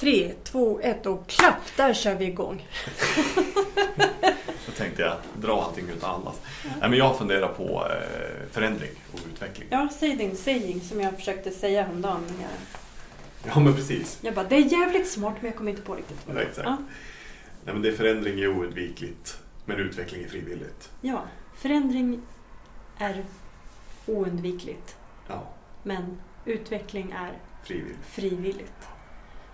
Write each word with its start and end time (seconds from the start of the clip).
Tre, 0.00 0.32
två, 0.44 0.80
ett 0.80 1.06
och 1.06 1.26
klapp! 1.26 1.76
Där 1.76 1.94
kör 1.94 2.14
vi 2.14 2.24
igång. 2.24 2.66
Då 4.66 4.72
tänkte 4.76 5.02
jag 5.02 5.16
dra 5.40 5.62
allting 5.62 5.84
utan 5.96 6.10
annat. 6.20 6.42
Nej, 6.80 6.90
men 6.90 6.98
jag 6.98 7.18
funderar 7.18 7.48
på 7.48 7.86
eh, 7.90 8.50
förändring 8.50 8.90
och 9.12 9.18
utveckling. 9.34 9.68
Ja, 9.70 9.88
säg 9.98 10.16
din 10.16 10.36
saying 10.36 10.80
som 10.80 11.00
jag 11.00 11.16
försökte 11.16 11.50
säga 11.50 11.82
häromdagen. 11.82 12.20
men 12.26 12.40
Jag, 12.40 12.50
Ja, 13.54 13.60
men 13.60 13.74
precis. 13.74 14.18
jag 14.22 14.34
bara, 14.34 14.44
det 14.48 14.56
är 14.56 14.60
jävligt 14.80 15.08
smart 15.10 15.34
men 15.40 15.46
jag 15.50 15.56
kommer 15.56 15.70
inte 15.70 15.82
på 15.82 15.94
riktigt 15.94 16.16
Ja, 16.34 16.40
exakt. 16.40 16.66
Ja, 16.68 16.76
Nej, 17.64 17.74
men 17.74 17.82
det 17.82 17.92
förändring 17.92 18.40
är 18.40 18.48
oundvikligt, 18.48 19.38
men 19.64 19.76
utveckling 19.76 20.24
är 20.24 20.28
frivilligt. 20.28 20.90
ja, 21.00 21.22
förändring 21.56 22.22
är 22.98 23.24
oundvikligt. 24.06 24.96
Ja, 25.28 25.50
Men 25.82 26.20
utveckling 26.44 27.10
är 27.12 27.32
frivilligt. 27.64 27.98
frivilligt. 28.10 28.72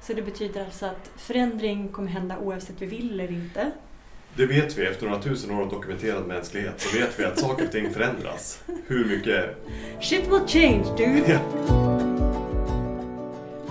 Så 0.07 0.13
det 0.13 0.23
betyder 0.23 0.65
alltså 0.65 0.87
att 0.87 1.11
förändring 1.17 1.89
kommer 1.89 2.09
hända 2.09 2.39
oavsett 2.39 2.77
vi 2.79 2.87
vill 2.87 3.21
eller 3.21 3.33
inte. 3.33 3.71
Det 4.37 4.47
vet 4.47 4.79
vi 4.79 4.87
efter 4.87 5.07
några 5.07 5.23
tusen 5.23 5.51
år 5.51 5.63
av 5.63 5.69
dokumenterad 5.69 6.27
mänsklighet. 6.27 6.81
Så 6.81 6.99
vet 6.99 7.21
vi 7.21 7.25
att 7.25 7.39
saker 7.39 7.65
och 7.65 7.73
ting 7.73 7.91
förändras. 7.91 8.63
Hur 8.87 9.05
mycket... 9.05 9.57
Shit 10.01 10.27
will 10.27 10.47
change 10.47 10.85
dude! 10.97 11.41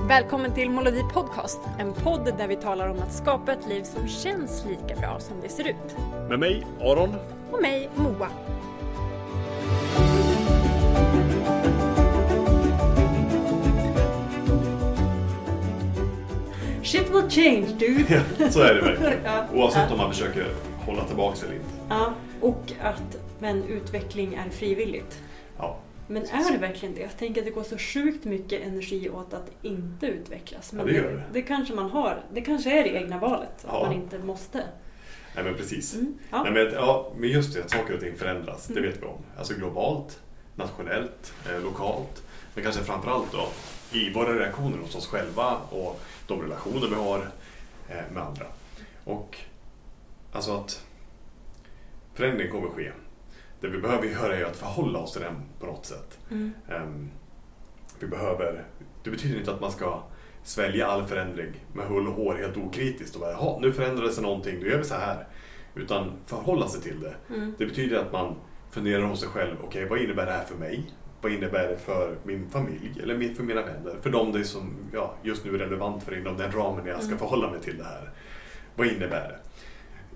Välkommen 0.08 0.54
till 0.54 0.70
Molodi 0.70 1.02
Podcast, 1.14 1.60
en 1.80 1.94
podd 1.94 2.34
där 2.38 2.48
vi 2.48 2.56
talar 2.56 2.88
om 2.88 3.00
att 3.00 3.14
skapa 3.14 3.54
ett 3.54 3.68
liv 3.70 3.84
som 3.84 4.08
känns 4.08 4.66
lika 4.70 5.00
bra 5.00 5.20
som 5.20 5.42
det 5.42 5.50
ser 5.50 5.68
ut. 5.68 5.98
Med 6.30 6.40
mig, 6.40 6.68
Aron. 6.82 7.16
Och 7.52 7.62
mig, 7.62 7.90
Moa. 7.96 8.30
Shit 16.96 17.10
will 17.10 17.30
change 17.30 17.68
dude! 17.80 18.24
Ja, 18.40 18.50
så 18.50 18.62
är 18.62 18.74
det 18.74 18.82
verkligen. 18.82 19.14
Ja. 19.24 19.46
Oavsett 19.54 19.92
om 19.92 19.98
man 19.98 20.12
försöker 20.14 20.46
hålla 20.86 21.04
tillbaka 21.06 21.38
eller 21.46 21.56
inte. 21.56 21.66
Ja, 21.90 22.14
och 22.42 22.72
att 22.82 23.18
men 23.40 23.64
utveckling 23.64 24.34
är 24.34 24.50
frivilligt. 24.50 25.20
Ja, 25.58 25.78
Men 26.08 26.24
är 26.24 26.52
det 26.52 26.58
verkligen 26.58 26.96
det? 26.96 27.02
Jag 27.02 27.18
tänker 27.18 27.42
att 27.42 27.46
det 27.48 27.52
går 27.52 27.64
så 27.64 27.78
sjukt 27.78 28.26
mycket 28.26 28.62
energi 28.68 29.10
åt 29.10 29.34
att 29.34 29.52
inte 29.62 30.06
utvecklas. 30.08 30.74
Men 30.74 30.88
Ja, 30.88 30.92
det 30.94 30.98
gör 30.98 31.12
det. 31.12 31.24
det 31.34 31.42
kanske 31.42 31.74
man 31.74 31.90
har. 31.90 32.24
Det 32.34 32.42
kanske 32.42 32.80
är 32.80 32.84
det 32.84 32.90
egna 32.90 33.20
valet, 33.20 33.50
att 33.58 33.66
Ja. 33.68 33.84
man 33.84 33.94
inte 33.94 34.20
måste. 34.20 34.64
nej 35.36 35.44
men 35.44 35.56
precis. 35.56 35.94
Mm. 35.96 36.18
Ja. 36.32 36.44
Nej, 36.44 36.52
men, 36.52 36.74
ja, 36.74 37.12
men 37.18 37.30
just 37.30 37.54
det, 37.54 37.64
att 37.64 37.72
saker 37.72 37.94
och 37.94 38.00
ting 38.00 38.16
förändras, 38.16 38.68
det 38.68 38.80
Mm. 38.80 38.92
vet 38.92 39.02
vi 39.02 39.06
om. 39.06 39.18
Alltså 39.38 39.54
globalt, 39.54 40.20
nationellt, 40.56 41.34
eh, 41.50 41.64
lokalt. 41.64 42.24
Men 42.54 42.64
kanske 42.64 42.84
framförallt 42.84 43.32
då 43.32 43.48
i 43.98 44.14
våra 44.14 44.40
reaktioner 44.40 44.78
hos 44.78 44.96
oss 44.96 45.08
själva 45.08 45.58
och 45.70 46.02
de 46.28 46.42
relationer 46.42 46.88
vi 46.88 46.96
har 46.96 47.18
eh, 47.90 48.14
med 48.14 48.24
andra. 48.24 48.46
Och 49.04 49.38
alltså 50.32 50.58
att 50.58 50.86
förändring 52.14 52.52
kommer 52.52 52.70
ske. 52.70 52.92
Det 53.62 53.68
vi 53.68 53.78
behöver 53.78 54.08
göra 54.08 54.38
är 54.38 54.44
att 54.44 54.58
förhålla 54.58 55.00
oss 55.00 55.14
till 55.14 55.22
den 55.22 55.42
på 55.60 55.66
något 55.66 55.86
sätt. 55.86 56.20
Mm. 56.32 56.54
Ehm, 56.70 57.10
vi 58.00 58.08
behöver, 58.08 58.64
det 59.04 59.10
betyder 59.10 59.40
inte 59.40 59.54
att 59.54 59.62
man 59.62 59.72
ska 59.72 60.04
svälja 60.44 60.88
all 60.88 61.06
förändring 61.06 61.54
med 61.74 61.88
hull 61.88 62.08
och 62.08 62.14
hår 62.14 62.36
helt 62.36 62.58
okritiskt 62.58 63.16
och 63.16 63.22
bara 63.22 63.32
jaha, 63.32 63.60
nu 63.60 63.74
förändrades 63.74 64.16
det 64.16 64.22
någonting, 64.22 64.60
då 64.60 64.68
gör 64.68 64.78
vi 64.78 64.84
så 64.84 64.96
här. 64.96 65.28
Utan 65.76 66.12
förhålla 66.26 66.68
sig 66.68 66.82
till 66.82 67.00
det. 67.00 67.16
Mm. 67.36 67.56
Det 67.58 67.66
betyder 67.66 68.00
att 68.00 68.12
man 68.12 68.36
funderar 68.72 69.04
hos 69.04 69.20
sig 69.20 69.30
själv, 69.30 69.56
okej 69.64 69.86
vad 69.86 70.00
innebär 70.00 70.26
det 70.26 70.32
här 70.32 70.44
för 70.44 70.56
mig? 70.56 70.92
Vad 71.22 71.32
innebär 71.32 71.68
det 71.68 71.78
för 71.78 72.16
min 72.24 72.50
familj 72.50 73.00
eller 73.04 73.34
för 73.36 73.44
mina 73.44 73.62
vänner? 73.62 73.96
För 74.02 74.10
dem 74.10 74.32
det 74.32 74.40
är 74.40 74.44
som 74.44 74.76
ja, 74.94 75.16
just 75.24 75.46
nu 75.46 75.54
är 75.56 75.60
relevant 75.60 76.04
för 76.04 76.18
inom 76.18 76.38
den 76.38 76.52
ramen 76.52 76.86
jag 76.86 76.98
ska 76.98 77.08
Mm. 77.08 77.20
förhålla 77.20 77.52
mig 77.52 77.62
till 77.62 77.78
det 77.78 77.84
här. 77.84 78.10
Vad 78.76 78.88
innebär 78.88 79.28
det? 79.30 79.40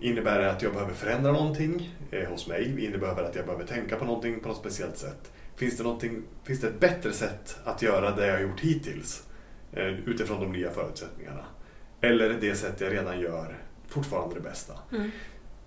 Innebär 0.08 0.40
det 0.40 0.52
att 0.52 0.62
jag 0.62 0.74
behöver 0.74 0.94
förändra 0.94 1.32
någonting 1.32 1.96
eh, 2.12 2.30
hos 2.30 2.48
mig? 2.48 2.86
Innebär 2.86 3.16
det 3.16 3.28
att 3.28 3.36
jag 3.36 3.46
behöver 3.46 3.66
tänka 3.66 3.96
på 3.96 4.06
någonting 4.06 4.40
på 4.40 4.48
något 4.48 4.58
speciellt 4.58 4.98
sätt? 4.98 5.32
Finns 5.56 5.78
det, 5.78 6.10
finns 6.44 6.62
det 6.62 6.68
ett 6.68 6.80
bättre 6.80 7.14
sätt 7.14 7.58
att 7.64 7.82
göra 7.82 8.12
det 8.16 8.28
jag 8.28 8.34
har 8.34 8.42
gjort 8.42 8.60
hittills 8.60 9.28
eh, 9.74 9.88
utifrån 9.88 10.40
de 10.42 10.52
nya 10.52 10.72
förutsättningarna? 10.72 11.44
Eller 12.02 12.30
är 12.30 12.38
det 12.42 12.56
sätt 12.56 12.82
jag 12.82 12.94
redan 12.94 13.20
gör 13.20 13.58
fortfarande 13.88 14.36
det 14.36 14.42
bästa? 14.42 14.74
Mm. 14.92 15.12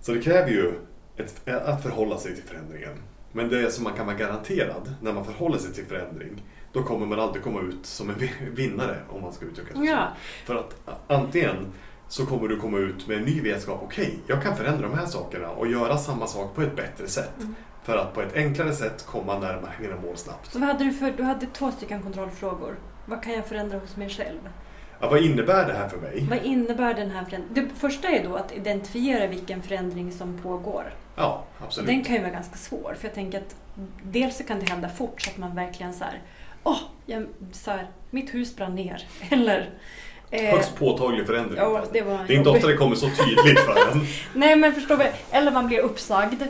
Så 0.01 0.13
det 0.13 0.21
kräver 0.21 0.51
ju 0.51 0.73
ett, 1.17 1.49
att 1.49 1.83
förhålla 1.83 2.19
sig 2.19 2.35
till 2.35 2.45
förändringen. 2.45 2.99
Men 3.33 3.49
det 3.49 3.71
som 3.73 3.85
man 3.85 3.93
kan 3.93 4.07
vara 4.07 4.17
garanterad 4.17 4.95
när 5.01 5.13
man 5.13 5.25
förhåller 5.25 5.59
sig 5.59 5.73
till 5.73 5.85
förändring, 5.87 6.43
då 6.73 6.83
kommer 6.83 7.07
man 7.07 7.21
alltid 7.21 7.43
komma 7.43 7.61
ut 7.61 7.87
som 7.87 8.11
en 8.11 8.17
vi- 8.19 8.33
vinnare 8.55 8.97
om 9.11 9.23
man 9.23 9.33
ska 9.33 9.45
uttrycka 9.47 9.73
sig 9.75 9.87
så. 9.87 9.93
Ja. 9.93 10.09
För 10.45 10.55
att 10.55 11.01
antingen 11.07 11.57
så 12.09 12.27
kommer 12.27 12.49
du 12.49 12.57
komma 12.61 12.79
ut 12.79 13.09
med 13.09 13.17
en 13.19 13.25
ny 13.25 13.41
vetskap, 13.41 13.81
okej, 13.83 14.19
jag 14.27 14.43
kan 14.43 14.57
förändra 14.57 14.89
de 14.89 14.99
här 14.99 15.07
sakerna 15.07 15.49
och 15.51 15.67
göra 15.67 15.99
samma 15.99 16.27
sak 16.27 16.55
på 16.55 16.63
ett 16.63 16.77
bättre 16.77 17.09
sätt. 17.09 17.33
Mm. 17.41 17.55
För 17.83 17.97
att 17.97 18.15
på 18.15 18.23
ett 18.23 18.35
enklare 18.37 18.73
sätt 18.73 19.07
komma 19.07 19.39
närmare 19.39 19.73
mina 19.81 19.97
mål 19.97 20.17
snabbt. 20.17 20.53
Så 20.53 20.59
vad 20.59 20.69
hade 20.69 20.85
du 20.85 20.93
för, 20.93 21.13
du 21.17 21.23
hade 21.23 21.47
två 21.47 21.71
stycken 21.73 22.03
kontrollfrågor. 22.03 22.77
Vad 23.07 23.23
kan 23.23 23.33
jag 23.33 23.47
förändra 23.47 23.79
hos 23.79 23.97
mig 23.97 24.09
själv? 24.09 24.39
Ja, 25.03 25.09
vad 25.09 25.23
innebär 25.25 25.67
det 25.67 25.73
här 25.73 25.89
för 25.89 25.97
mig? 25.99 26.27
Vad 26.31 26.45
innebär 26.45 26.95
den 26.95 27.11
här 27.11 27.25
förändringen? 27.25 27.69
Det 27.71 27.81
första 27.81 28.09
är 28.09 28.25
då 28.25 28.37
att 28.37 28.53
identifiera 28.53 29.27
vilken 29.27 29.63
förändring 29.63 30.13
som 30.13 30.39
pågår. 30.39 30.95
Ja, 31.17 31.45
absolut. 31.65 31.87
den 31.87 32.05
kan 32.05 32.15
ju 32.15 32.21
vara 32.21 32.31
ganska 32.33 32.57
svår. 32.57 32.97
För 32.99 33.09
jag 33.09 33.15
tänker 33.15 33.39
att 33.39 33.55
dels 34.03 34.37
så 34.37 34.45
kan 34.45 34.61
det 34.61 34.71
hända 34.71 34.89
fort 34.89 35.23
så 35.23 35.31
att 35.31 35.37
man 35.39 35.55
verkligen 35.55 35.95
så 35.95 36.05
här, 36.05 36.21
åh, 36.63 36.79
jag, 37.07 37.27
så 37.53 37.71
här, 37.71 37.87
mitt 38.11 38.35
hus 38.35 38.57
brann 38.57 38.75
ner. 38.75 39.07
Eller... 39.31 39.71
eh, 40.31 40.43
Högst 40.55 40.77
påtaglig 40.77 41.27
förändring. 41.27 41.59
ja, 41.59 41.85
det 41.93 42.01
det 42.01 42.35
är 42.35 42.39
inte 42.39 42.51
ofta 42.51 42.67
det 42.67 42.77
kommer 42.77 42.97
så 42.97 43.07
tydligt 43.09 43.61
för 43.61 43.93
en. 43.93 44.07
Nej 44.35 44.57
men 44.57 44.73
förstår 44.75 44.97
vi, 44.97 45.05
eller 45.31 45.53
man 45.53 45.67
blir 45.67 45.79
uppsagd. 45.79 46.43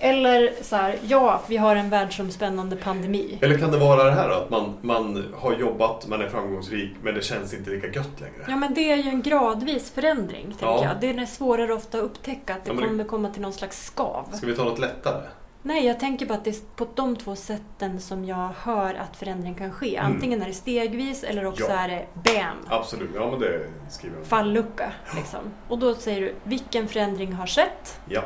Eller 0.00 0.52
så 0.62 0.76
här, 0.76 0.98
ja, 1.06 1.40
vi 1.48 1.56
har 1.56 1.76
en 1.76 1.90
världsomspännande 1.90 2.76
pandemi. 2.76 3.38
Eller 3.42 3.58
kan 3.58 3.70
det 3.70 3.78
vara 3.78 4.04
det 4.04 4.10
här 4.12 4.28
då, 4.28 4.34
att 4.34 4.50
man, 4.50 4.74
man 4.80 5.24
har 5.36 5.52
jobbat, 5.54 6.06
man 6.08 6.20
är 6.22 6.28
framgångsrik, 6.28 6.90
men 7.02 7.14
det 7.14 7.22
känns 7.22 7.54
inte 7.54 7.70
lika 7.70 7.86
gött 7.86 8.20
längre? 8.20 8.44
Ja 8.48 8.56
men 8.56 8.74
det 8.74 8.92
är 8.92 8.96
ju 8.96 9.08
en 9.10 9.22
gradvis 9.22 9.90
förändring, 9.90 10.44
tänker 10.46 10.66
Ja. 10.66 10.84
jag. 10.84 11.00
Det 11.16 11.22
är 11.22 11.26
svårare 11.26 11.74
ofta 11.74 11.98
att 11.98 12.04
upptäcka 12.04 12.54
att 12.54 12.64
det 12.64 12.70
Ja, 12.70 12.74
men 12.74 12.82
det- 12.82 12.88
kommer 12.88 13.04
komma 13.04 13.30
till 13.30 13.42
någon 13.42 13.52
slags 13.52 13.84
skav. 13.84 14.24
Ska 14.32 14.46
vi 14.46 14.54
ta 14.54 14.64
något 14.64 14.78
lättare? 14.78 15.22
Nej, 15.62 15.86
jag 15.86 16.00
tänker 16.00 16.26
bara 16.26 16.34
att 16.34 16.44
det 16.44 16.50
är 16.50 16.76
på 16.76 16.86
de 16.94 17.16
två 17.16 17.36
sätten 17.36 18.00
som 18.00 18.24
jag 18.24 18.50
hör 18.62 18.94
att 18.94 19.16
förändring 19.16 19.54
kan 19.54 19.72
ske. 19.72 19.96
Mm. 19.96 20.12
Antingen 20.12 20.42
är 20.42 20.46
det 20.46 20.52
stegvis 20.52 21.24
eller 21.24 21.46
också 21.46 21.64
Ja. 21.68 21.74
är 21.78 21.88
det 21.88 22.06
BAM! 22.14 22.56
Absolut, 22.68 23.10
ja 23.14 23.30
men 23.30 23.40
det 23.40 23.60
skriver 23.90 24.16
jag. 24.16 24.26
Fallucka, 24.26 24.92
liksom. 25.16 25.40
Och 25.68 25.78
då 25.78 25.94
säger 25.94 26.20
du, 26.20 26.34
vilken 26.44 26.88
förändring 26.88 27.32
har 27.32 27.46
skett? 27.46 28.00
Ja. 28.08 28.22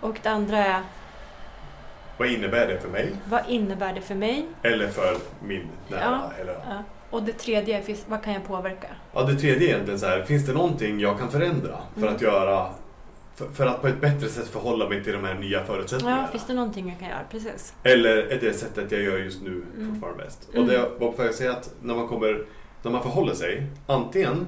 Och 0.00 0.18
det 0.22 0.28
andra 0.28 0.58
är, 0.58 0.80
Vad 2.18 2.28
innebär 2.28 2.66
det 2.66 2.80
för 2.80 2.88
mig? 2.88 3.12
vad 3.30 3.40
innebär 3.48 3.94
det 3.94 4.00
för 4.00 4.14
mig? 4.14 4.46
Eller 4.62 4.88
för 4.88 5.16
min 5.42 5.68
nära? 5.88 6.00
Ja. 6.02 6.32
Eller, 6.40 6.52
Ja. 6.52 6.82
Och 7.10 7.22
det 7.22 7.32
tredje 7.32 7.82
finns- 7.82 8.04
vad 8.08 8.22
kan 8.22 8.32
jag 8.32 8.44
påverka? 8.46 8.86
ja, 9.12 9.22
det 9.22 9.34
tredje 9.34 9.68
är 9.68 9.72
egentligen 9.72 9.98
så 10.00 10.06
här, 10.06 10.22
finns 10.22 10.46
det 10.46 10.52
någonting 10.52 11.00
jag 11.00 11.18
kan 11.18 11.30
förändra 11.30 11.78
för 11.94 12.02
Mm. 12.02 12.14
att 12.14 12.22
göra 12.22 12.66
för, 13.34 13.46
för 13.48 13.66
att 13.66 13.80
på 13.82 13.88
ett 13.88 14.00
bättre 14.00 14.28
sätt 14.28 14.48
förhålla 14.48 14.88
mig 14.88 15.04
till 15.04 15.12
de 15.12 15.24
här 15.24 15.34
nya 15.34 15.64
förutsättningarna? 15.64 16.22
Ja, 16.22 16.28
finns 16.32 16.46
det 16.46 16.54
någonting 16.54 16.88
jag 16.88 16.98
kan 16.98 17.08
göra? 17.08 17.18
Precis. 17.30 17.74
Eller 17.82 18.16
är 18.16 18.38
det 18.40 18.52
sättet 18.52 18.92
jag 18.92 19.02
gör 19.02 19.18
just 19.18 19.42
nu 19.42 19.62
Mm. 19.76 19.90
fortfarande 19.94 20.24
bäst? 20.24 20.48
Mm. 20.52 20.62
Och 20.62 20.68
det 20.68 20.74
jag 20.74 20.88
var 20.98 21.12
på 21.12 21.22
väg 21.22 21.28
att 21.28 21.34
säga 21.34 21.50
att 21.52 21.70
när 21.82 21.94
man, 21.94 22.08
kommer, 22.08 22.44
när 22.82 22.90
man 22.90 23.02
förhåller 23.02 23.34
sig, 23.34 23.66
antingen 23.86 24.46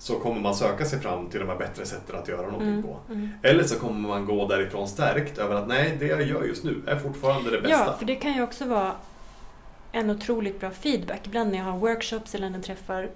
så 0.00 0.18
kommer 0.18 0.40
man 0.40 0.54
söka 0.54 0.84
sig 0.84 1.00
fram 1.00 1.26
till 1.30 1.40
de 1.40 1.48
här 1.48 1.56
bättre 1.56 1.84
sätten 1.86 2.16
att 2.16 2.28
göra 2.28 2.42
någonting 2.46 2.68
Mm. 2.68 2.82
på. 2.82 2.96
Mm. 3.08 3.28
Eller 3.42 3.64
så 3.64 3.78
kommer 3.78 4.08
man 4.08 4.26
gå 4.26 4.48
därifrån 4.48 4.88
stärkt 4.88 5.38
över 5.38 5.54
att 5.54 5.68
nej, 5.68 5.96
det 5.98 6.06
jag 6.06 6.22
gör 6.22 6.42
just 6.44 6.64
nu 6.64 6.82
är 6.86 6.96
fortfarande 6.96 7.50
det 7.50 7.60
bästa. 7.60 7.84
Ja, 7.86 7.96
för 7.98 8.04
det 8.04 8.14
kan 8.14 8.32
ju 8.34 8.42
också 8.42 8.64
vara 8.64 8.92
en 9.92 10.10
otroligt 10.10 10.60
bra 10.60 10.70
feedback. 10.70 11.20
Ibland 11.26 11.50
när 11.50 11.58
jag 11.58 11.64
har 11.64 11.78
workshops 11.78 12.34
eller 12.34 12.50
när 12.50 12.56
jag 12.58 12.64
träffar 12.64 13.08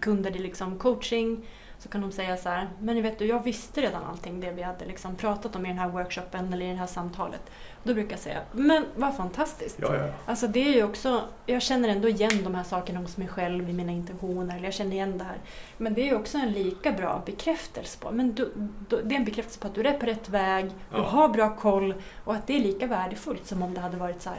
kunder 0.00 0.36
i 0.36 0.38
liksom 0.38 0.78
coaching 0.78 1.46
så 1.82 1.88
kan 1.88 2.00
de 2.00 2.12
säga 2.12 2.36
så 2.36 2.48
här, 2.48 2.68
men 2.80 2.94
ni 2.94 3.00
vet 3.00 3.18
du, 3.18 3.26
jag 3.26 3.42
visste 3.44 3.80
redan 3.80 4.04
allting 4.04 4.40
det 4.40 4.50
vi 4.52 4.62
hade 4.62 4.84
liksom 4.84 5.16
pratat 5.16 5.56
om 5.56 5.66
i 5.66 5.68
den 5.68 5.78
här 5.78 5.88
workshopen 5.88 6.52
eller 6.52 6.66
i 6.66 6.68
det 6.68 6.74
här 6.76 6.86
samtalet. 6.86 7.40
Då 7.82 7.94
brukar 7.94 8.10
jag 8.10 8.20
säga, 8.20 8.40
men 8.52 8.84
vad 8.96 9.16
fantastiskt. 9.16 9.76
Ja, 9.80 9.96
ja. 9.96 10.08
Alltså 10.26 10.46
det 10.46 10.68
är 10.68 10.72
ju 10.74 10.84
också, 10.84 11.22
jag 11.46 11.62
känner 11.62 11.88
ändå 11.88 12.08
igen 12.08 12.30
de 12.44 12.54
här 12.54 12.64
sakerna 12.64 13.00
hos 13.00 13.16
mig 13.16 13.28
själv 13.28 13.70
i 13.70 13.72
mina 13.72 13.92
intentioner, 13.92 14.54
eller 14.56 14.64
jag 14.64 14.74
känner 14.74 14.92
igen 14.92 15.18
det 15.18 15.24
här. 15.24 15.36
Men 15.76 15.94
det 15.94 16.00
är 16.00 16.06
ju 16.06 16.14
också 16.14 16.38
en 16.38 16.52
lika 16.52 16.92
bra 16.92 17.22
bekräftelse 17.26 17.98
på, 18.00 18.10
men 18.10 18.32
du, 18.34 18.52
du, 18.88 19.02
det 19.02 19.14
är 19.14 19.18
en 19.18 19.24
bekräftelse 19.24 19.60
på 19.60 19.66
att 19.66 19.74
du 19.74 19.82
är 19.82 19.92
på 19.98 20.06
rätt 20.06 20.28
väg, 20.28 20.64
du 20.64 20.96
Ja. 20.96 21.02
har 21.02 21.28
bra 21.28 21.56
koll 21.56 21.94
och 22.24 22.34
att 22.34 22.46
det 22.46 22.56
är 22.56 22.60
lika 22.60 22.86
värdefullt 22.86 23.46
som 23.46 23.62
om 23.62 23.74
det 23.74 23.80
hade 23.80 23.96
varit 23.96 24.22
så 24.22 24.30
här. 24.30 24.38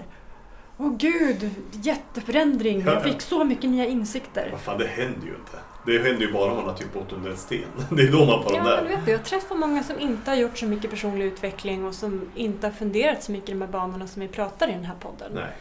Åh 0.77 0.91
gud, 0.97 1.49
jätteförändring, 1.71 2.81
jag 2.81 3.03
fick 3.03 3.21
så 3.21 3.43
mycket 3.43 3.69
nya 3.69 3.85
insikter. 3.85 4.47
Vad 4.51 4.59
fan, 4.61 4.77
det 4.77 4.87
händer 4.87 5.27
ju 5.27 5.35
inte. 5.35 5.57
Det 5.85 5.97
händer 5.99 6.21
ju 6.25 6.31
bara 6.33 6.51
om 6.51 6.57
man 6.57 6.65
har 6.65 6.73
typ 6.73 6.93
bott 6.93 7.13
under 7.13 7.31
en 7.31 7.37
sten. 7.37 7.59
Det 7.89 8.01
är 8.01 8.11
då 8.11 8.25
man 8.25 8.43
får 8.43 8.53
Ja, 8.55 8.57
de 8.57 8.63
men 8.63 8.83
där. 8.83 8.95
vet 8.95 9.05
du, 9.05 9.11
jag 9.11 9.23
träffar 9.23 9.55
många 9.55 9.83
som 9.83 9.99
inte 9.99 10.31
har 10.31 10.35
gjort 10.37 10.57
så 10.57 10.65
mycket 10.65 10.89
personlig 10.89 11.25
utveckling 11.25 11.85
och 11.85 11.95
som 11.95 12.21
inte 12.35 12.67
har 12.67 12.71
funderat 12.71 13.23
så 13.23 13.31
mycket 13.31 13.49
i 13.49 13.51
de 13.51 13.61
här 13.61 13.67
banorna 13.67 14.07
som 14.07 14.21
vi 14.21 14.27
pratar 14.27 14.69
i 14.69 14.71
den 14.71 14.85
här 14.85 14.95
podden. 14.99 15.31
Nej. 15.35 15.51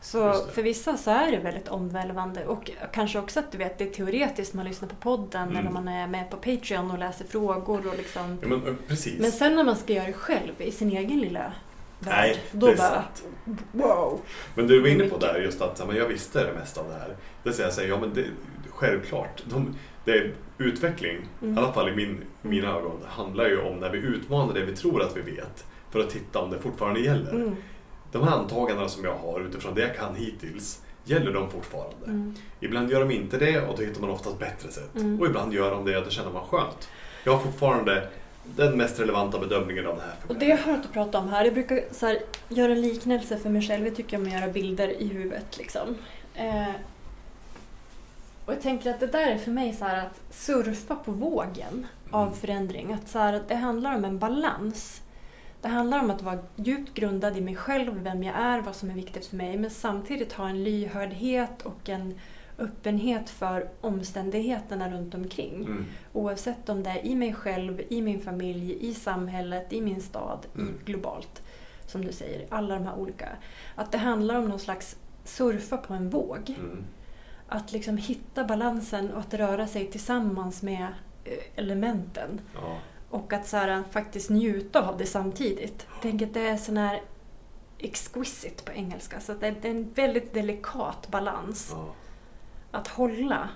Så 0.00 0.32
för 0.54 0.62
vissa 0.62 0.96
så 0.96 1.10
är 1.10 1.30
det 1.30 1.38
väldigt 1.38 1.68
omvälvande 1.68 2.46
och 2.46 2.70
kanske 2.92 3.18
också 3.18 3.40
att 3.40 3.52
du 3.52 3.58
vet, 3.58 3.78
det 3.78 3.84
är 3.84 3.90
teoretiskt 3.90 4.54
man 4.54 4.64
lyssnar 4.64 4.88
på 4.88 4.94
podden 4.94 5.42
Mm. 5.42 5.56
eller 5.56 5.70
man 5.70 5.88
är 5.88 6.06
med 6.06 6.30
på 6.30 6.36
Patreon 6.36 6.90
och 6.90 6.98
läser 6.98 7.24
frågor 7.24 7.86
och 7.88 7.96
liksom. 7.96 8.38
Ja, 8.42 8.48
men, 8.48 8.66
eh, 8.66 8.74
precis. 8.88 9.20
Men 9.20 9.32
sen 9.32 9.54
när 9.54 9.64
man 9.64 9.76
ska 9.76 9.92
göra 9.92 10.06
det 10.06 10.12
själv 10.12 10.52
i 10.58 10.70
sin 10.72 10.90
egen 10.96 11.20
lilla 11.20 11.52
värld, 11.98 12.14
Nej, 12.18 12.40
då 12.52 12.66
det 12.66 12.72
är 12.72 12.76
bara 12.76 12.88
sant. 12.88 13.24
wow. 13.72 14.20
Men 14.54 14.66
du 14.66 14.80
var 14.80 14.88
inne 14.88 15.04
på 15.08 15.18
där 15.18 15.40
just 15.40 15.60
att 15.62 15.86
men 15.86 15.96
jag 15.96 16.06
visste 16.08 16.44
det 16.44 16.52
mesta 16.52 16.80
av 16.80 16.88
det 16.88 16.94
här. 16.94 17.16
Det 17.42 17.52
säger 17.52 17.66
jag 17.66 17.74
säger, 17.74 17.88
ja 17.88 18.00
men 18.00 18.14
det, 18.14 18.24
självklart. 18.70 19.42
De, 19.44 19.74
det 20.04 20.12
är 20.12 20.34
utveckling, 20.58 21.16
Mm. 21.42 21.54
i 21.54 21.58
alla 21.58 21.72
fall 21.72 21.88
i 21.88 21.96
min, 21.96 22.20
mina 22.42 22.68
ögon, 22.68 23.00
handlar 23.06 23.46
ju 23.48 23.60
om 23.60 23.76
när 23.76 23.90
vi 23.90 23.98
utmanar 23.98 24.54
det 24.54 24.64
vi 24.64 24.76
tror 24.76 25.02
att 25.02 25.16
vi 25.16 25.20
vet 25.20 25.64
för 25.90 26.00
att 26.00 26.10
titta 26.10 26.38
om 26.38 26.50
det 26.50 26.58
fortfarande 26.58 27.00
gäller. 27.00 27.30
Mm. 27.34 27.56
De 28.12 28.22
här 28.22 28.36
antagandena 28.36 28.88
som 28.88 29.04
jag 29.04 29.14
har 29.14 29.40
utifrån 29.40 29.74
det 29.74 29.80
jag 29.80 29.96
kan 29.96 30.14
hittills, 30.14 30.82
gäller 31.04 31.32
de 31.32 31.50
fortfarande? 31.50 32.04
Mm. 32.06 32.34
Ibland 32.60 32.90
gör 32.90 33.00
de 33.00 33.10
inte 33.10 33.38
det 33.38 33.60
och 33.60 33.76
då 33.76 33.82
hittar 33.82 34.00
man 34.00 34.10
oftast 34.10 34.38
bättre 34.38 34.70
sätt. 34.72 34.94
Mm. 34.96 35.20
Och 35.20 35.26
ibland 35.26 35.52
gör 35.54 35.70
de 35.70 35.84
det 35.84 35.96
och 35.98 36.04
då 36.04 36.10
känner 36.10 36.30
man 36.30 36.44
skönt. 36.44 36.88
Jag 37.24 37.32
har 37.32 37.38
fortfarande 37.38 38.08
den 38.56 38.76
mest 38.76 39.00
relevanta 39.00 39.38
bedömningen 39.38 39.86
av 39.86 39.96
det 39.96 40.02
här 40.02 40.14
för 40.20 40.30
Och 40.30 40.36
det 40.36 40.46
jag 40.46 40.56
har 40.56 40.72
hört 40.72 40.84
att 40.84 40.92
prata 40.92 41.18
om 41.18 41.28
här, 41.28 41.44
jag 41.44 41.54
brukar 41.54 41.80
så 41.92 42.06
här, 42.06 42.18
göra 42.48 42.72
en 42.72 42.80
liknelse 42.80 43.38
för 43.38 43.50
mig 43.50 43.62
själv. 43.62 43.86
Jag 43.86 43.96
tycker 43.96 44.16
om 44.16 44.26
att 44.26 44.32
göra 44.32 44.48
bilder 44.48 44.88
i 45.02 45.06
huvudet. 45.06 45.58
Liksom. 45.58 45.94
Eh, 46.34 46.68
och 48.46 48.52
jag 48.52 48.62
tänker 48.62 48.90
att 48.90 49.00
det 49.00 49.06
där 49.06 49.26
är 49.26 49.38
för 49.38 49.50
mig 49.50 49.72
så 49.72 49.84
här 49.84 50.06
att 50.06 50.20
surfa 50.34 50.94
på 50.94 51.10
vågen 51.12 51.86
av 52.10 52.22
Mm. 52.26 52.34
förändring. 52.34 52.92
Att 52.92 53.08
så 53.08 53.18
här, 53.18 53.32
att 53.32 53.48
det 53.48 53.54
handlar 53.54 53.94
om 53.94 54.04
en 54.04 54.18
balans. 54.18 55.02
Det 55.62 55.68
handlar 55.68 55.98
om 56.00 56.10
att 56.10 56.22
vara 56.22 56.38
djupt 56.56 56.94
grundad 56.94 57.36
i 57.36 57.40
mig 57.40 57.56
själv, 57.56 58.02
vem 58.02 58.22
jag 58.22 58.36
är, 58.36 58.60
vad 58.60 58.76
som 58.76 58.90
är 58.90 58.94
viktigt 58.94 59.26
för 59.26 59.36
mig. 59.36 59.56
Men 59.58 59.70
samtidigt 59.70 60.32
ha 60.32 60.48
en 60.48 60.64
lyhördhet 60.64 61.62
och 61.62 61.88
en 61.88 62.18
öppenhet 62.58 63.30
för 63.30 63.68
omständigheterna 63.80 64.90
runt 64.90 65.14
omkring. 65.14 65.54
Mm. 65.54 65.84
Oavsett 66.12 66.68
om 66.68 66.82
det 66.82 66.90
är 66.90 67.06
i 67.06 67.14
mig 67.14 67.34
själv, 67.34 67.82
i 67.88 68.02
min 68.02 68.20
familj, 68.20 68.88
i 68.88 68.94
samhället, 68.94 69.72
i 69.72 69.80
min 69.80 70.00
stad, 70.00 70.46
Mm. 70.54 70.68
i 70.68 70.84
globalt. 70.84 71.42
Som 71.86 72.04
du 72.04 72.12
säger, 72.12 72.46
alla 72.50 72.74
de 72.74 72.84
här 72.86 72.98
olika. 72.98 73.28
Att 73.74 73.92
det 73.92 73.98
handlar 73.98 74.34
om 74.34 74.48
någon 74.48 74.58
slags 74.58 74.96
surfa 75.24 75.76
på 75.76 75.94
en 75.94 76.10
våg. 76.10 76.54
Mm. 76.58 76.84
Att 77.48 77.72
liksom 77.72 77.96
hitta 77.96 78.44
balansen 78.44 79.12
och 79.12 79.20
att 79.20 79.34
röra 79.34 79.66
sig 79.66 79.86
tillsammans 79.90 80.62
med 80.62 80.86
eh, 81.24 81.32
elementen. 81.56 82.40
Ja. 82.54 82.78
Och 83.10 83.32
att 83.32 83.46
så 83.46 83.56
här, 83.56 83.82
faktiskt 83.90 84.30
njuta 84.30 84.88
av 84.88 84.98
det 84.98 85.06
samtidigt. 85.06 85.86
Tänker 86.02 86.26
att 86.26 86.34
det 86.34 86.48
är 86.48 86.56
sån 86.56 86.76
här 86.76 87.00
exquisite 87.78 88.62
på 88.64 88.72
engelska. 88.72 89.20
Så 89.20 89.32
att 89.32 89.40
det 89.40 89.46
är 89.46 89.54
det 89.62 89.68
är 89.68 89.72
en 89.72 89.92
väldigt 89.92 90.34
delikat 90.34 91.08
balans 91.10 91.70
Ja. 91.74 91.86
Att 92.70 92.88
hålla. 92.88 93.48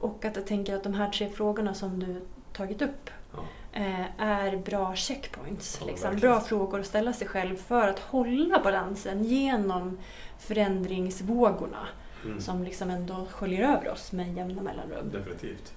Och 0.00 0.24
att 0.24 0.36
jag 0.36 0.46
tänker 0.46 0.74
att 0.76 0.82
de 0.84 0.94
här 0.94 1.08
tre 1.10 1.28
frågorna 1.28 1.74
som 1.74 2.00
du 2.00 2.20
tagit 2.52 2.82
upp 2.82 3.10
Ja. 3.34 3.38
eh, 3.72 4.20
är 4.20 4.56
bra 4.56 4.94
checkpoints. 4.94 5.78
Ja, 5.80 5.86
liksom. 5.86 6.16
Bra 6.16 6.40
frågor 6.40 6.80
att 6.80 6.86
ställa 6.86 7.12
sig 7.12 7.28
själv 7.28 7.56
för 7.56 7.88
att 7.88 7.98
hålla 7.98 8.60
balansen 8.64 9.24
genom 9.24 9.98
förändringsvågorna 10.38 11.88
Mm. 12.24 12.40
som 12.40 12.64
liksom 12.64 12.90
ändå 12.90 13.26
sköljer 13.30 13.76
över 13.76 13.90
oss 13.92 14.12
med 14.12 14.36
jämna 14.36 14.62
mellanrum. 14.62 15.10
Definitivt. 15.12 15.72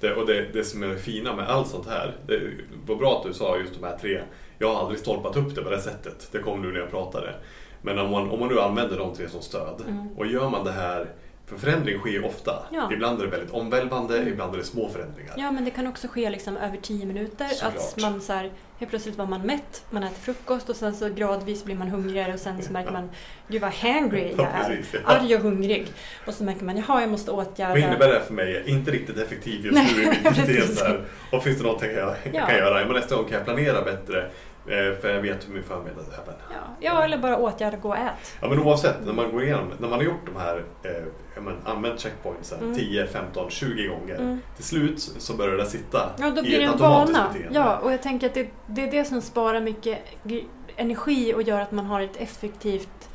Det, 0.00 0.14
och 0.14 0.26
det, 0.26 0.52
det 0.52 0.64
som 0.64 0.82
är 0.82 0.86
det 0.86 0.98
fina 0.98 1.36
med 1.36 1.48
allt 1.48 1.68
sånt 1.68 1.86
här, 1.88 2.16
det 2.26 2.40
var 2.86 2.96
bra 2.96 3.16
att 3.18 3.22
du 3.26 3.34
sa 3.34 3.56
just 3.58 3.74
de 3.80 3.86
här 3.86 3.98
tre. 3.98 4.22
Jag 4.58 4.74
har 4.74 4.80
aldrig 4.80 4.98
stolpat 5.00 5.36
upp 5.36 5.54
det 5.54 5.62
på 5.62 5.70
det 5.70 5.80
sättet, 5.80 6.28
det 6.32 6.38
kom 6.38 6.62
nu 6.62 6.72
när 6.72 6.80
jag 6.80 6.90
pratade. 6.90 7.34
Men 7.82 7.98
om 7.98 8.10
man, 8.10 8.30
om 8.30 8.40
man 8.40 8.48
nu 8.48 8.60
använder 8.60 8.98
de 8.98 9.14
tre 9.14 9.28
som 9.28 9.40
stöd 9.42 9.82
Mm. 9.88 10.08
och 10.16 10.26
gör 10.26 10.50
man 10.50 10.64
det 10.64 10.72
här, 10.72 11.08
för 11.46 11.56
förändring 11.56 11.98
sker 11.98 12.10
ju 12.10 12.22
ofta. 12.24 12.66
Ja. 12.72 12.88
Ibland 12.92 13.20
är 13.20 13.24
det 13.24 13.30
väldigt 13.30 13.50
omvälvande, 13.50 14.16
Mm. 14.16 14.28
ibland 14.32 14.54
är 14.54 14.58
det 14.58 14.64
små 14.64 14.88
förändringar. 14.88 15.34
Ja, 15.36 15.50
men 15.50 15.64
det 15.64 15.70
kan 15.70 15.86
också 15.86 16.08
ske 16.08 16.30
liksom 16.30 16.56
över 16.56 16.76
tio 16.76 17.06
minuter. 17.06 17.48
Såklart. 17.48 17.76
Att 17.76 17.96
man 18.00 18.20
så 18.20 18.32
här, 18.32 18.50
helt 18.78 18.90
plötsligt 18.90 19.16
var 19.18 19.26
man 19.26 19.40
mätt, 19.46 19.84
man 19.90 20.02
äter 20.02 20.14
frukost 20.20 20.68
och 20.70 20.76
sen 20.76 20.94
så 20.94 21.08
gradvis 21.08 21.64
blir 21.64 21.74
man 21.74 21.88
hungrigare 21.88 22.34
och 22.34 22.40
sen 22.40 22.62
så 22.62 22.72
märker 22.72 22.92
man 22.92 23.10
Gud 23.48 23.60
vad 23.62 23.72
hangry 23.72 24.28
jag 24.36 24.38
Ja, 24.38 24.46
är. 24.46 24.80
ja. 24.92 24.98
Arg 25.04 25.34
och 25.36 25.40
hungrig. 25.42 25.86
Och 26.26 26.34
så 26.34 26.44
märker 26.44 26.64
man, 26.64 26.76
jaha 26.76 27.00
jag 27.00 27.10
måste 27.10 27.30
åtgärda. 27.30 27.68
Vad 27.70 27.78
innebär 27.78 28.08
det 28.08 28.20
för 28.26 28.34
mig? 28.34 28.62
Inte 28.66 28.90
riktigt 28.90 29.18
effektiv 29.18 29.66
just 29.66 29.94
nu 29.96 30.02
i 30.02 30.56
där. 30.76 31.04
Och 31.32 31.42
finns 31.44 31.56
det 31.58 31.62
någonting 31.64 31.90
jag, 31.90 32.08
jag 32.24 32.34
Ja. 32.34 32.46
kan 32.46 32.56
göra? 32.56 32.84
Men 32.86 32.94
nästa 32.96 33.16
gång 33.16 33.24
kan 33.24 33.34
jag 33.34 33.44
planera 33.44 33.82
bättre. 33.82 34.30
Eh, 34.66 35.00
För 35.00 35.08
jag 35.14 35.22
vet 35.22 35.48
hur 35.48 35.54
min 35.54 35.62
förmiddag 35.62 36.00
är. 36.00 36.26
Men- 36.26 36.34
Ja, 36.50 36.56
ja, 36.80 37.04
eller 37.04 37.18
bara 37.18 37.36
åtgärda, 37.36 37.76
gå 37.76 37.88
och 37.88 37.96
ät. 37.96 38.36
Ja 38.40 38.48
men 38.48 38.58
oavsett, 38.58 38.96
när 39.06 39.12
man 39.12 39.32
går 39.32 39.42
igenom, 39.42 39.72
när 39.78 39.88
man 39.88 39.98
har 39.98 40.04
gjort 40.04 40.26
de 40.34 40.40
här, 40.40 40.64
eh, 40.82 41.42
men, 41.42 41.56
använt 41.64 42.00
checkpointsen 42.00 42.58
Mm. 42.60 42.74
10, 42.74 43.06
15, 43.06 43.50
20 43.50 43.86
gånger. 43.88 44.14
Mm. 44.14 44.40
Till 44.56 44.64
slut 44.64 45.00
så 45.00 45.36
börjar 45.36 45.56
det 45.56 45.66
sitta 45.66 46.10
Ja, 46.18 46.30
då 46.30 46.38
i 46.38 46.42
blir 46.42 46.54
ett 46.54 46.58
det 46.60 46.72
en 46.72 46.78
vana. 46.78 47.06
beteende. 47.32 47.58
Ja, 47.58 47.76
och 47.78 47.92
jag 47.92 48.02
tänker 48.02 48.26
att 48.26 48.34
det, 48.34 48.48
det 48.66 48.82
är 48.82 48.90
det 48.90 49.04
som 49.04 49.20
sparar 49.22 49.60
mycket 49.60 49.98
energi 50.76 51.34
och 51.34 51.42
gör 51.42 51.60
att 51.60 51.72
man 51.72 51.86
har 51.86 52.00
ett 52.00 52.16
effektivt 52.16 53.08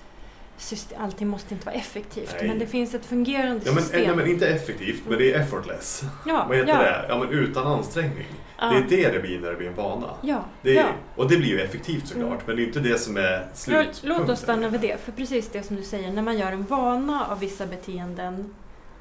system. 0.58 1.02
Allting 1.02 1.28
måste 1.28 1.54
inte 1.54 1.66
vara 1.66 1.76
effektivt, 1.76 2.36
Nej. 2.40 2.48
men 2.48 2.60
det 2.60 2.68
finns 2.68 2.94
ett 2.94 3.06
fungerande 3.06 3.62
Ja, 3.66 3.72
men, 3.74 3.84
system. 3.84 4.02
nej, 4.08 4.16
men 4.16 4.28
inte 4.28 4.48
effektivt, 4.48 5.02
men 5.08 5.18
det 5.18 5.34
är 5.34 5.40
effortless. 5.40 6.04
ja, 6.26 6.46
Vad 6.50 6.58
heter 6.58 6.70
ja, 6.70 6.82
det? 6.82 7.06
Ja 7.10 7.18
men 7.20 7.30
utan 7.30 7.68
ansträngning. 7.68 8.26
Ja. 8.60 8.70
Det 8.70 8.78
är 8.78 9.10
det 9.10 9.14
det 9.14 9.20
blir 9.20 9.40
när 9.40 9.50
det 9.50 9.56
blir 9.56 9.68
en 9.68 9.76
vana. 9.76 10.10
Ja, 10.22 10.46
Det 10.62 10.72
är, 10.78 10.82
ja. 10.82 10.88
Och 11.16 11.30
det 11.30 11.38
blir 11.38 11.48
ju 11.50 11.62
effektivt 11.62 12.08
såklart, 12.08 12.28
Mm. 12.32 12.42
men 12.46 12.56
det 12.56 12.62
är 12.62 12.66
inte 12.66 12.80
det 12.80 12.98
som 13.00 13.18
är 13.18 13.48
slutpunkten. 13.54 14.10
låt 14.10 14.30
oss 14.30 14.40
stanna 14.40 14.70
vid 14.70 14.82
det, 14.82 14.98
för 15.06 15.12
precis 15.12 15.50
det 15.50 15.64
som 15.64 15.76
du 15.76 15.84
säger, 15.84 16.12
när 16.12 16.22
man 16.22 16.38
gör 16.38 16.52
en 16.52 16.64
vana 16.66 17.26
av 17.30 17.40
vissa 17.40 17.66
beteenden 17.66 18.54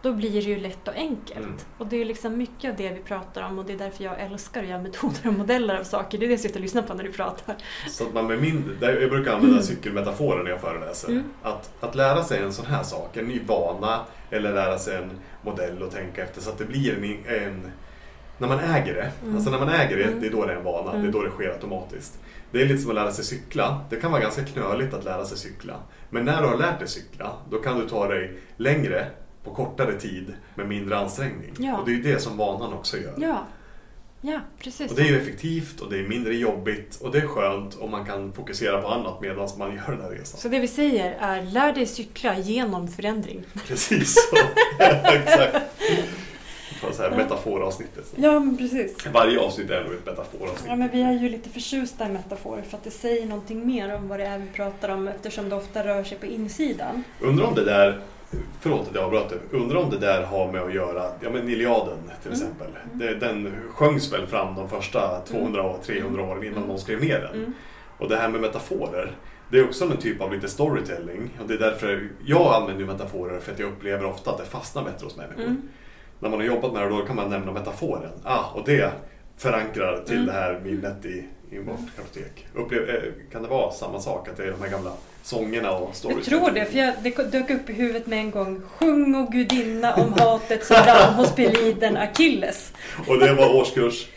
då 0.07 0.13
blir 0.13 0.31
det 0.33 0.39
ju 0.41 0.57
lätt 0.61 0.89
och 0.89 0.95
enkelt. 0.95 1.39
Mm. 1.39 1.57
Och 1.79 1.87
det 1.87 2.01
är 2.01 2.05
liksom 2.05 2.39
mycket 2.39 2.71
av 2.71 2.77
det 2.77 2.89
vi 2.91 3.01
pratar 3.01 3.43
om 3.43 3.59
och 3.59 3.65
det 3.65 3.73
är 3.73 3.79
därför 3.79 4.05
jag 4.05 4.21
älskar 4.21 4.63
att 4.63 4.69
göra 4.69 4.83
metoder 4.83 5.27
och 5.29 5.33
modeller 5.33 5.79
av 5.79 5.85
saker. 5.85 6.19
Det 6.19 6.25
är 6.25 6.29
det 6.29 6.33
jag 6.33 6.41
sitter 6.41 6.57
och 6.57 6.61
lyssnar 6.63 6.83
på 6.83 6.95
när 6.95 7.05
du 7.05 7.13
pratar. 7.13 7.57
Så 7.91 8.05
att 8.05 8.15
man 8.15 8.27
med 8.27 8.41
min, 8.41 8.77
där 8.81 9.01
jag 9.01 9.11
brukar 9.11 9.33
använda 9.35 9.63
cykelmetaforen 9.63 10.45
när 10.45 10.51
jag 10.51 10.61
föreläser. 10.61 11.09
Mm. 11.09 11.25
Att, 11.43 11.71
att 11.81 11.95
lära 11.95 12.25
sig 12.25 12.43
en 12.43 12.53
sån 12.53 12.67
här 12.67 12.83
sak, 12.83 13.17
en 13.17 13.25
ny 13.29 13.41
vana 13.47 14.01
eller 14.31 14.53
lära 14.55 14.79
sig 14.79 14.97
en 14.97 15.11
modell 15.43 15.83
och 15.83 15.91
tänka 15.93 16.23
efter 16.25 16.41
så 16.41 16.51
att 16.51 16.59
det 16.59 16.65
blir 16.65 16.95
en, 16.95 17.35
en 17.37 17.71
när 18.39 18.49
man 18.49 18.59
äger 18.61 18.95
det, 18.95 19.11
Mm. 19.23 19.37
alltså 19.37 19.51
när 19.51 19.59
man 19.59 19.69
äger 19.69 19.97
det, 19.97 20.03
Mm. 20.05 20.21
det 20.21 20.27
är 20.27 20.31
då 20.31 20.47
det 20.47 20.53
är 20.53 20.57
en 20.57 20.65
vana, 20.65 20.91
Mm. 20.91 21.03
det 21.03 21.09
är 21.09 21.13
då 21.13 21.23
det 21.23 21.31
sker 21.31 21.49
automatiskt. 21.49 22.19
Det 22.51 22.63
är 22.63 22.67
lite 22.67 22.81
som 22.81 22.91
att 22.91 22.95
lära 22.95 23.13
sig 23.13 23.25
cykla. 23.25 23.81
Det 23.91 23.97
kan 23.97 24.11
vara 24.11 24.21
ganska 24.23 24.45
knöligt 24.45 24.95
att 24.95 25.05
lära 25.05 25.25
sig 25.25 25.39
cykla. 25.39 25.75
Men 26.11 26.25
när 26.25 26.43
du 26.43 26.49
har 26.49 26.57
lärt 26.57 26.79
dig 26.79 26.89
cykla, 26.89 27.33
då 27.51 27.59
kan 27.59 27.79
du 27.81 27.89
ta 27.89 28.09
dig 28.09 28.39
längre 28.57 29.07
på 29.47 29.55
kortare 29.55 30.01
tid 30.01 30.35
med 30.55 30.69
mindre 30.69 30.97
ansträngning. 30.97 31.55
Ja. 31.59 31.79
Och 31.79 31.85
det 31.87 31.91
är 31.93 31.97
ju 31.97 32.03
det 32.03 32.21
som 32.21 32.37
vanan 32.37 32.73
också 32.73 32.97
gör. 32.97 33.15
Ja, 33.17 33.47
ja 34.21 34.41
precis. 34.59 34.91
Och 34.91 34.97
det 34.97 35.03
är 35.03 35.07
ju 35.07 35.21
effektivt 35.21 35.81
och 35.81 35.91
det 35.91 35.99
är 35.99 36.09
mindre 36.09 36.35
jobbigt 36.35 36.99
och 37.01 37.13
det 37.13 37.19
är 37.19 37.27
skönt 37.27 37.75
och 37.75 37.91
man 37.91 38.05
kan 38.05 38.33
fokusera 38.33 38.83
på 38.83 38.89
annat 38.89 39.21
medan 39.21 39.49
man 39.59 39.75
gör 39.75 39.87
den 39.93 40.01
här 40.01 40.11
resan. 40.11 40.41
Så 40.41 40.49
det 40.49 40.59
vi 40.59 40.69
säger 40.69 41.17
är 41.21 41.43
lär 41.43 41.73
dig 41.73 41.87
cykla 41.87 42.39
genom 42.39 42.89
förändring. 42.89 43.45
Precis 43.67 44.15
så. 44.15 44.37
Exakt. 45.13 45.57
Så 46.93 47.03
här 47.03 47.17
metaforavsnittet. 47.17 48.13
Ja, 48.17 48.41
men 48.41 48.57
precis. 48.57 49.07
Varje 49.13 49.41
avsnitt 49.41 49.71
är 49.71 49.85
nog 49.85 49.93
ett 49.93 50.07
metaforavsnitt. 50.07 50.69
Ja, 50.69 50.77
men 50.77 50.89
vi 50.93 51.03
är 51.03 51.13
ju 51.13 51.29
lite 51.29 51.49
förtjusta 51.49 52.07
i 52.07 52.09
metaforer 52.09 52.63
för 52.63 52.77
att 52.77 52.85
det 52.85 52.91
säger 52.91 53.27
någonting 53.27 53.67
mer 53.67 53.95
om 53.95 54.09
vad 54.09 54.19
det 54.19 54.27
är 54.27 54.39
vi 54.39 54.47
pratar 54.47 54.89
om 54.89 55.09
eftersom 55.09 55.49
det 55.49 55.57
ofta 55.57 55.87
rör 55.87 56.05
sig 56.05 56.19
på 56.19 56.27
insidan. 56.27 57.05
Undrar 57.21 57.47
om 57.47 57.55
det 57.55 57.65
där, 57.65 58.01
förlåt 58.61 58.89
att 58.89 58.95
jag 58.95 59.05
avbröt 59.05 59.29
det, 59.29 59.57
undrar 59.57 59.77
om 59.79 59.91
det 59.91 59.99
där 59.99 60.23
har 60.23 60.53
med 60.53 60.63
att 60.63 60.75
göra, 60.75 61.03
ja 61.21 61.31
men 61.31 61.49
Iliaden 61.49 61.99
till 62.23 62.33
Mm. 62.33 62.43
exempel. 62.43 62.67
Det, 62.93 63.15
den 63.15 63.53
sjöngs 63.71 64.13
väl 64.13 64.27
fram 64.27 64.55
de 64.55 64.69
första 64.69 65.21
200 65.21 65.63
och 65.63 65.83
300 65.83 66.23
åren 66.23 66.43
innan 66.45 66.57
Mm. 66.57 66.69
någon 66.69 66.79
skrev 66.79 67.01
ner 67.01 67.21
den. 67.21 67.35
Mm. 67.35 67.53
Och 67.99 68.09
det 68.09 68.17
här 68.17 68.29
med 68.29 68.41
metaforer, 68.41 69.13
det 69.51 69.59
är 69.59 69.65
också 69.65 69.85
en 69.85 69.97
typ 69.97 70.21
av 70.21 70.33
lite 70.33 70.49
storytelling. 70.49 71.31
Och 71.43 71.49
det 71.49 71.55
är 71.55 71.59
därför 71.59 72.09
jag 72.25 72.55
använder 72.63 72.85
metaforer 72.85 73.41
för 73.41 73.53
att 73.53 73.59
jag 73.59 73.69
upplever 73.69 74.05
ofta 74.05 74.31
att 74.31 74.39
det 74.39 74.45
fastnar 74.45 74.85
bättre 74.85 75.05
hos 75.05 75.17
människor. 75.17 75.43
Mm. 75.43 75.63
När 76.21 76.31
man 76.31 76.39
har 76.41 76.47
jobbat 76.47 76.73
med 76.73 76.83
det 76.83 76.89
då 76.89 76.99
kan 77.07 77.17
man 77.17 77.31
nämna 77.31 77.53
metaforen. 77.53 78.11
Ah, 78.25 78.45
och 78.55 78.63
det 78.67 78.93
förankrar 79.37 80.03
till 80.07 80.15
Mm. 80.15 80.27
det 80.27 80.33
här 80.33 80.61
minnet 80.65 81.05
i, 81.05 81.27
i 81.51 81.59
vårt 81.59 81.97
kartotek. 81.97 82.47
Upplev, 82.55 82.91
eh, 82.91 83.03
kan 83.33 83.43
det 83.43 83.49
vara 83.49 83.73
samma 83.73 84.01
sak? 84.01 84.29
Att 84.29 84.37
det 84.37 84.43
är 84.45 84.51
de 84.51 84.61
här 84.63 84.69
gamla 84.71 84.93
sångerna 85.23 85.73
och 85.73 85.89
Jag 85.89 85.97
storytelling? 85.97 86.41
tror 86.41 86.51
det, 86.51 86.65
för 86.65 86.79
jag, 86.79 86.95
det 87.03 87.33
dök 87.33 87.51
upp 87.51 87.71
i 87.71 87.73
huvudet 87.73 88.07
med 88.07 88.19
en 88.19 88.31
gång. 88.31 88.63
Sjung 88.69 89.15
o 89.15 89.29
gudinna 89.33 89.95
om 89.95 90.13
hatet 90.13 90.65
som 90.65 90.77
brann 90.85 91.15
hos 91.15 91.35
peliden 91.35 91.97
Achilles. 91.97 92.73
Och 93.09 93.19
det 93.19 93.35
var 93.35 93.55
årskurs... 93.55 94.09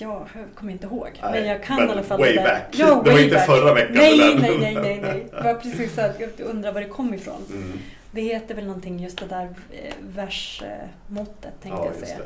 Jag 0.00 0.28
kommer 0.54 0.72
inte 0.72 0.86
ihåg. 0.86 1.08
Nej, 1.22 1.32
men 1.32 1.46
jag 1.46 1.62
kan 1.62 1.88
i 1.88 1.92
alla 1.92 2.02
fall 2.02 2.18
way 2.20 2.32
det 2.32 2.40
där. 2.42 2.44
back. 2.44 2.66
Ja, 2.70 2.86
Det 2.86 2.92
var 2.94 3.02
way 3.04 3.22
inte 3.24 3.34
back. 3.34 3.46
förra 3.46 3.74
veckan 3.74 3.94
Nej, 3.94 4.18
nej, 4.40 4.58
nej, 4.58 4.74
nej, 4.74 5.00
nej. 5.02 5.26
Det 5.30 5.42
var 5.42 5.54
precis 5.54 5.94
så 5.94 6.00
att 6.00 6.20
jag 6.20 6.30
undrar 6.40 6.72
var 6.72 6.80
det 6.80 6.88
kom 6.88 7.14
ifrån. 7.14 7.44
Mm. 7.50 7.78
Det 8.10 8.20
heter 8.20 8.54
väl 8.54 8.66
någonting 8.66 8.98
just 9.02 9.18
det 9.18 9.26
där 9.26 9.44
eh, 9.72 9.94
versmåttet 10.00 11.52
tänkte 11.62 11.68
Ja, 11.82 11.86
jag 12.00 12.08
säga. 12.08 12.18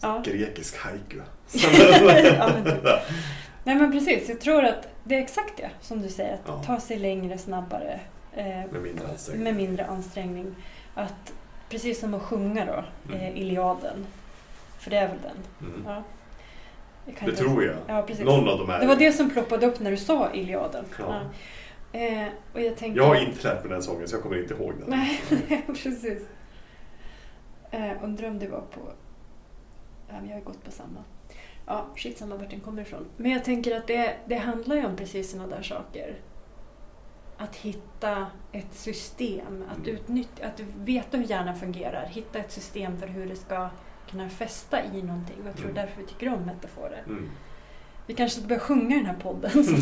Ja. 0.00 0.22
Grekisk 0.26 0.76
haiku. 0.76 1.18
Ja, 2.38 2.50
men 2.54 2.64
typ. 2.64 2.84
Nej 3.64 3.76
men 3.76 3.92
precis, 3.92 4.28
jag 4.28 4.40
tror 4.40 4.64
att 4.64 4.88
det 5.04 5.14
är 5.14 5.20
exakt 5.20 5.56
det 5.56 5.70
som 5.80 6.02
du 6.02 6.08
säger. 6.08 6.34
Att 6.34 6.40
Ja. 6.46 6.62
ta 6.66 6.80
sig 6.80 6.98
längre, 6.98 7.38
snabbare. 7.38 8.00
eh, 8.32 8.44
Med 8.46 8.82
mindre 8.82 9.08
ansträngning. 9.08 9.44
med 9.44 9.54
mindre 9.56 9.86
ansträngning. 9.86 10.54
Att, 10.94 11.32
precis 11.68 12.00
som 12.00 12.14
att 12.14 12.22
sjunga 12.22 12.64
då, 12.66 12.84
Mm. 13.14 13.20
eh, 13.20 13.38
Iliaden. 13.40 14.06
För 14.78 14.90
det 14.90 14.96
är 14.96 15.08
väl 15.08 15.18
den? 15.22 15.68
Mm. 15.68 15.82
Ja. 15.86 16.02
Det 17.26 17.32
tror 17.36 17.64
jag. 17.64 17.76
Ja, 17.86 18.02
precis. 18.02 18.24
Någon 18.24 18.48
av 18.48 18.58
dem 18.58 18.70
är 18.70 18.80
Det 18.80 18.86
var 18.86 18.96
det 18.96 19.12
som 19.12 19.30
ploppade 19.30 19.66
upp 19.66 19.80
när 19.80 19.90
du 19.90 19.96
sa 19.96 20.32
Iliaden. 20.32 20.84
Ja. 20.98 21.20
Eh, 21.98 22.26
och 22.54 22.60
jag 22.60 22.76
tänkte... 22.76 22.98
Jag 23.00 23.06
har 23.06 23.14
inte 23.14 23.48
lärt 23.48 23.64
mig 23.64 23.72
den 23.72 23.82
sången 23.82 24.08
så 24.08 24.16
jag 24.16 24.22
kommer 24.22 24.38
inte 24.42 24.54
ihåg 24.54 24.72
den. 24.78 24.90
Nej, 24.90 25.20
precis. 25.66 26.22
Eh, 27.70 27.90
undrar 28.04 28.28
om 28.28 28.38
det 28.38 28.48
var 28.48 28.60
på... 28.60 28.80
Ja, 30.08 30.14
jag 30.28 30.34
har 30.34 30.40
gått 30.40 30.64
på 30.64 30.70
samma. 30.70 31.04
Ja, 31.72 31.86
skitsamma 31.96 32.36
vart 32.36 32.50
den 32.50 32.60
kommer 32.60 32.82
ifrån. 32.82 33.06
Men 33.16 33.30
jag 33.30 33.44
tänker 33.44 33.76
att 33.76 33.86
det, 33.86 34.14
det 34.26 34.34
handlar 34.36 34.76
ju 34.76 34.86
om 34.86 34.96
precis 34.96 35.30
sådana 35.30 35.48
där 35.56 35.62
saker. 35.62 36.14
Att 37.36 37.56
hitta 37.56 38.26
ett 38.52 38.74
system, 38.74 39.64
att, 39.70 39.78
Mm. 39.86 39.90
utnyttja, 39.94 40.46
att 40.46 40.60
veta 40.76 41.16
hur 41.16 41.24
hjärnan 41.24 41.56
fungerar. 41.56 42.06
Hitta 42.06 42.38
ett 42.38 42.52
system 42.52 42.98
för 42.98 43.06
hur 43.06 43.26
det 43.26 43.36
ska 43.36 43.68
kunna 44.10 44.28
fästa 44.28 44.78
i 44.94 45.02
någonting. 45.02 45.36
Jag 45.46 45.54
tror 45.56 45.70
Mm. 45.70 45.74
därför 45.74 46.00
vi 46.00 46.06
tycker 46.06 46.34
om 46.34 46.42
metaforer. 46.42 47.02
Mm. 47.06 47.30
Vi 48.06 48.14
kanske 48.14 48.38
ska 48.40 48.48
börja 48.48 48.60
sjunga 48.60 48.94
i 48.96 48.98
den 48.98 49.06
här 49.06 49.16
podden. 49.22 49.50
Så 49.64 49.74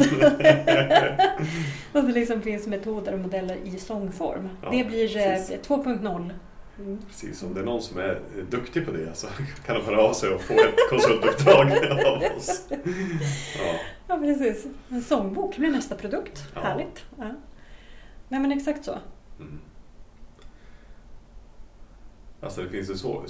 att 1.98 2.06
det 2.06 2.12
liksom 2.12 2.42
finns 2.42 2.66
metoder 2.66 3.12
och 3.12 3.18
modeller 3.20 3.56
i 3.64 3.78
sångform. 3.78 4.48
Ja, 4.62 4.70
det 4.70 4.84
blir 4.84 5.16
eh, 5.16 5.22
precis. 5.24 5.68
2.0. 5.68 6.30
Mm. 6.78 6.98
Precis, 7.08 7.42
om 7.42 7.54
det 7.54 7.60
är 7.60 7.64
någon 7.64 7.82
som 7.82 7.98
är 7.98 8.20
duktig 8.50 8.86
på 8.86 8.92
det 8.92 9.14
så 9.14 9.26
kan 9.66 9.76
de 9.76 9.84
höra 9.84 10.00
av 10.00 10.12
sig 10.12 10.30
och 10.30 10.40
få 10.40 10.54
ett 10.54 10.90
konsultuppdrag 10.90 11.66
av 12.06 12.36
oss. 12.36 12.68
Ja. 13.58 13.74
Ja, 14.08 14.18
precis. 14.18 14.66
En 14.88 15.02
sångbok 15.02 15.56
blir 15.56 15.70
nästa 15.70 15.94
produkt. 15.94 16.44
Ja. 16.54 16.60
Härligt. 16.60 17.04
Ja. 17.18 17.34
Nej, 18.28 18.40
men 18.40 18.52
exakt 18.52 18.84
så. 18.84 18.98
Mm. 19.38 19.58
Alltså 22.40 22.62
det 22.62 22.68
finns 22.68 22.90
ju 22.90 22.94
så, 22.94 23.24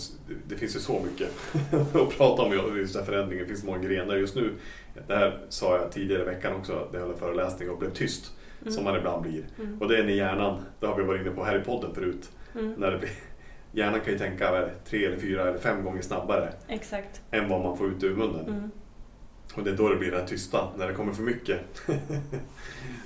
det 0.49 0.57
finns 0.57 0.77
ju 0.77 0.81
så 0.81 1.01
mycket 1.01 1.31
att 1.95 2.17
prata 2.17 2.43
om 2.43 2.77
just 2.77 2.93
den 2.95 3.03
här 3.03 3.13
förändringen. 3.13 3.45
Det 3.45 3.49
finns 3.49 3.65
många 3.65 3.79
grenar 3.79 4.17
just 4.17 4.35
nu. 4.35 4.55
Det 5.07 5.17
här 5.17 5.41
sa 5.49 5.77
jag 5.77 5.93
tidigare 5.93 6.23
i 6.23 6.25
veckan 6.25 6.57
också, 6.57 6.89
det 6.93 6.99
höll 6.99 7.11
en 7.11 7.19
föreläsning 7.19 7.71
och 7.71 7.79
blev 7.79 7.91
tyst. 7.91 8.33
Mm. 8.63 8.73
Som 8.73 8.85
man 8.85 8.97
ibland 8.97 9.23
blir. 9.23 9.45
Mm. 9.59 9.79
Och 9.83 9.89
det 9.89 9.99
är 9.99 10.05
när 10.05 10.13
hjärnan, 10.13 10.63
det 10.81 10.87
har 10.87 10.97
vi 10.97 11.03
varit 11.03 11.21
inne 11.21 11.31
på 11.31 11.45
här 11.45 11.61
i 11.61 11.65
podden 11.65 11.95
förut. 11.95 12.31
Mm. 12.55 12.73
När 12.73 12.91
det 12.91 12.99
blir, 12.99 13.11
hjärnan 13.73 14.01
kan 14.01 14.13
ju 14.13 14.19
tänka 14.19 14.69
tre 14.85 15.05
eller 15.07 15.19
fyra 15.19 15.49
eller 15.49 15.59
fem 15.59 15.85
gånger 15.85 16.03
snabbare 16.03 16.53
Exakt. 16.69 17.23
än 17.31 17.49
vad 17.49 17.61
man 17.63 17.79
får 17.79 17.89
ut 17.89 18.03
ur 18.05 18.15
munnen. 18.17 18.47
Mm. 18.49 18.71
Och 19.55 19.65
det 19.65 19.71
är 19.71 19.77
då 19.77 19.89
det 19.89 19.97
blir 19.97 20.11
det 20.11 20.19
här 20.19 20.27
tysta, 20.27 20.69
när 20.77 20.89
det 20.89 20.95
kommer 20.95 21.13
för 21.13 21.23
mycket, 21.23 21.61
för 21.75 21.99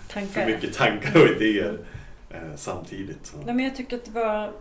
Tankar. 0.08 0.46
mycket 0.46 0.74
tankar 0.74 1.20
och 1.22 1.28
idéer 1.28 1.78
eh, 2.30 2.38
samtidigt. 2.56 3.26
Så. 3.26 3.36
Men 3.36 3.58
jag 3.58 3.76
tycker 3.76 3.96
att 3.96 4.04
det 4.04 4.10
var... 4.10 4.52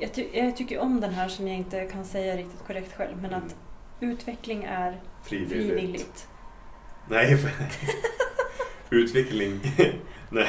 Jag, 0.00 0.14
ty- 0.14 0.28
jag 0.32 0.56
tycker 0.56 0.78
om 0.78 1.00
den 1.00 1.10
här 1.14 1.28
som 1.28 1.48
jag 1.48 1.56
inte 1.56 1.86
kan 1.86 2.04
säga 2.04 2.36
riktigt 2.36 2.66
korrekt 2.66 2.92
själv. 2.96 3.22
Men 3.22 3.34
att 3.34 3.56
utveckling 4.00 4.64
är 4.64 5.00
Frivilligt. 5.24 5.52
frivilligt. 5.68 6.28
Nej, 7.08 7.36
för... 7.38 7.50
utveckling... 8.90 9.60
Nej, 10.30 10.48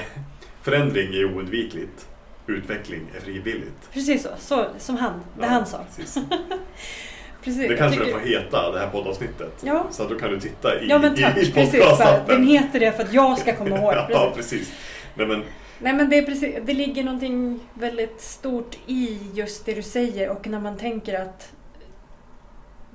förändring 0.62 1.14
är 1.14 1.26
oundvikligt. 1.36 2.08
Utveckling 2.50 3.02
är 3.16 3.20
frivilligt. 3.20 3.92
Precis 3.94 4.24
så. 4.24 4.30
så 4.40 4.66
som 4.78 4.98
han. 4.98 5.14
Det 5.14 5.46
Ja, 5.46 5.48
han 5.48 5.66
sa. 5.66 5.86
Precis. 5.96 6.24
Precis. 7.44 7.70
Det 7.70 7.78
kanske 7.78 8.00
tycker- 8.00 8.18
det 8.18 8.20
får 8.20 8.30
heta, 8.30 8.72
det 8.72 8.80
här 8.80 8.88
poddavsnittet. 8.90 9.62
Ja. 9.64 9.88
Så 9.92 10.04
att 10.04 10.10
då 10.10 10.20
kan 10.20 10.30
du 10.30 10.40
titta 10.40 10.82
i, 10.82 10.88
Ja 10.90 11.00
men 11.00 11.14
i, 11.14 11.22
tack, 11.22 11.38
i 11.38 11.52
precis. 11.52 11.72
Podcastappen. 11.72 12.36
den 12.36 12.48
heter 12.48 12.80
det 12.80 12.92
för 12.92 13.04
att 13.04 13.14
jag 13.14 13.38
ska 13.38 13.56
komma 13.56 13.78
ihåg. 13.78 13.94
Precis. 14.08 14.10
ja, 14.16 14.32
precis. 14.36 14.72
Nej, 15.16 15.28
men, 15.28 15.44
Nej 15.80 15.94
men 15.94 16.10
det, 16.10 16.18
är 16.18 16.24
precis, 16.24 16.56
det 16.66 16.74
ligger 16.74 17.04
någonting 17.04 17.60
väldigt 17.74 18.22
stort 18.22 18.78
i 18.88 19.20
just 19.34 19.66
det 19.66 19.74
du 19.74 19.82
säger 19.82 20.30
och 20.30 20.48
när 20.48 20.60
man 20.60 20.78
tänker 20.78 21.22
att 21.22 21.52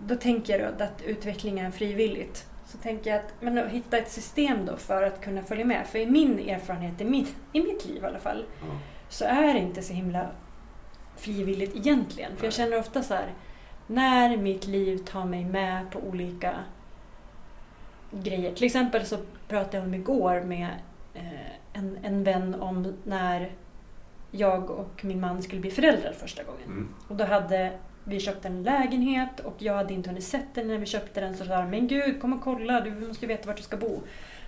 då 0.06 0.14
tänker 0.14 0.58
jag 0.58 0.82
att 0.82 1.02
utveckling 1.06 1.58
är 1.58 1.70
frivilligt. 1.70 2.46
Så 2.66 2.78
tänker 2.78 3.10
jag 3.10 3.18
att 3.18 3.32
men 3.40 3.68
hitta 3.68 3.98
ett 3.98 4.10
system 4.10 4.66
då 4.66 4.76
för 4.76 5.02
att 5.02 5.20
kunna 5.20 5.42
följa 5.42 5.64
med. 5.64 5.86
För 5.86 5.98
i 5.98 6.06
min 6.06 6.48
erfarenhet, 6.48 7.00
i 7.00 7.04
mitt, 7.04 7.36
i 7.52 7.60
mitt 7.62 7.86
liv 7.86 8.02
i 8.02 8.06
alla 8.06 8.18
fall, 8.18 8.44
ja. 8.60 8.66
Så 9.14 9.24
är 9.24 9.54
det 9.54 9.60
inte 9.60 9.82
så 9.82 9.92
himla 9.92 10.30
frivilligt 11.16 11.76
egentligen. 11.76 12.36
För 12.36 12.44
jag 12.44 12.52
känner 12.52 12.78
ofta 12.78 13.02
så 13.02 13.14
här, 13.14 13.32
när 13.86 14.36
mitt 14.36 14.66
liv 14.66 14.98
tar 14.98 15.24
mig 15.24 15.44
med 15.44 15.90
på 15.90 15.98
olika 15.98 16.54
grejer. 18.10 18.54
Till 18.54 18.64
exempel 18.64 19.06
så 19.06 19.16
pratade 19.48 19.76
jag 19.76 19.86
om 19.86 19.94
igår 19.94 20.40
med 20.40 20.68
eh, 21.14 21.50
en, 21.72 21.98
en 22.02 22.24
vän 22.24 22.54
om 22.54 22.94
när 23.04 23.52
jag 24.30 24.70
och 24.70 25.04
min 25.04 25.20
man 25.20 25.42
skulle 25.42 25.60
bli 25.60 25.70
föräldrar 25.70 26.12
första 26.12 26.42
gången. 26.42 26.66
Mm. 26.66 26.88
Och 27.08 27.16
då 27.16 27.24
hade 27.24 27.72
vi 28.04 28.20
köpt 28.20 28.44
en 28.44 28.62
lägenhet 28.62 29.40
och 29.40 29.54
jag 29.58 29.74
hade 29.74 29.94
inte 29.94 30.08
hunnit 30.08 30.24
sett 30.24 30.54
den 30.54 30.68
när 30.68 30.78
vi 30.78 30.86
köpte 30.86 31.20
den. 31.20 31.36
Så 31.36 31.44
sa 31.44 31.56
de, 31.56 31.70
men 31.70 31.88
gud, 31.88 32.20
kom 32.20 32.32
och 32.32 32.42
kolla, 32.42 32.80
du 32.80 32.90
måste 32.90 33.24
ju 33.24 33.28
veta 33.28 33.46
vart 33.46 33.56
du 33.56 33.62
ska 33.62 33.76
bo. 33.76 34.00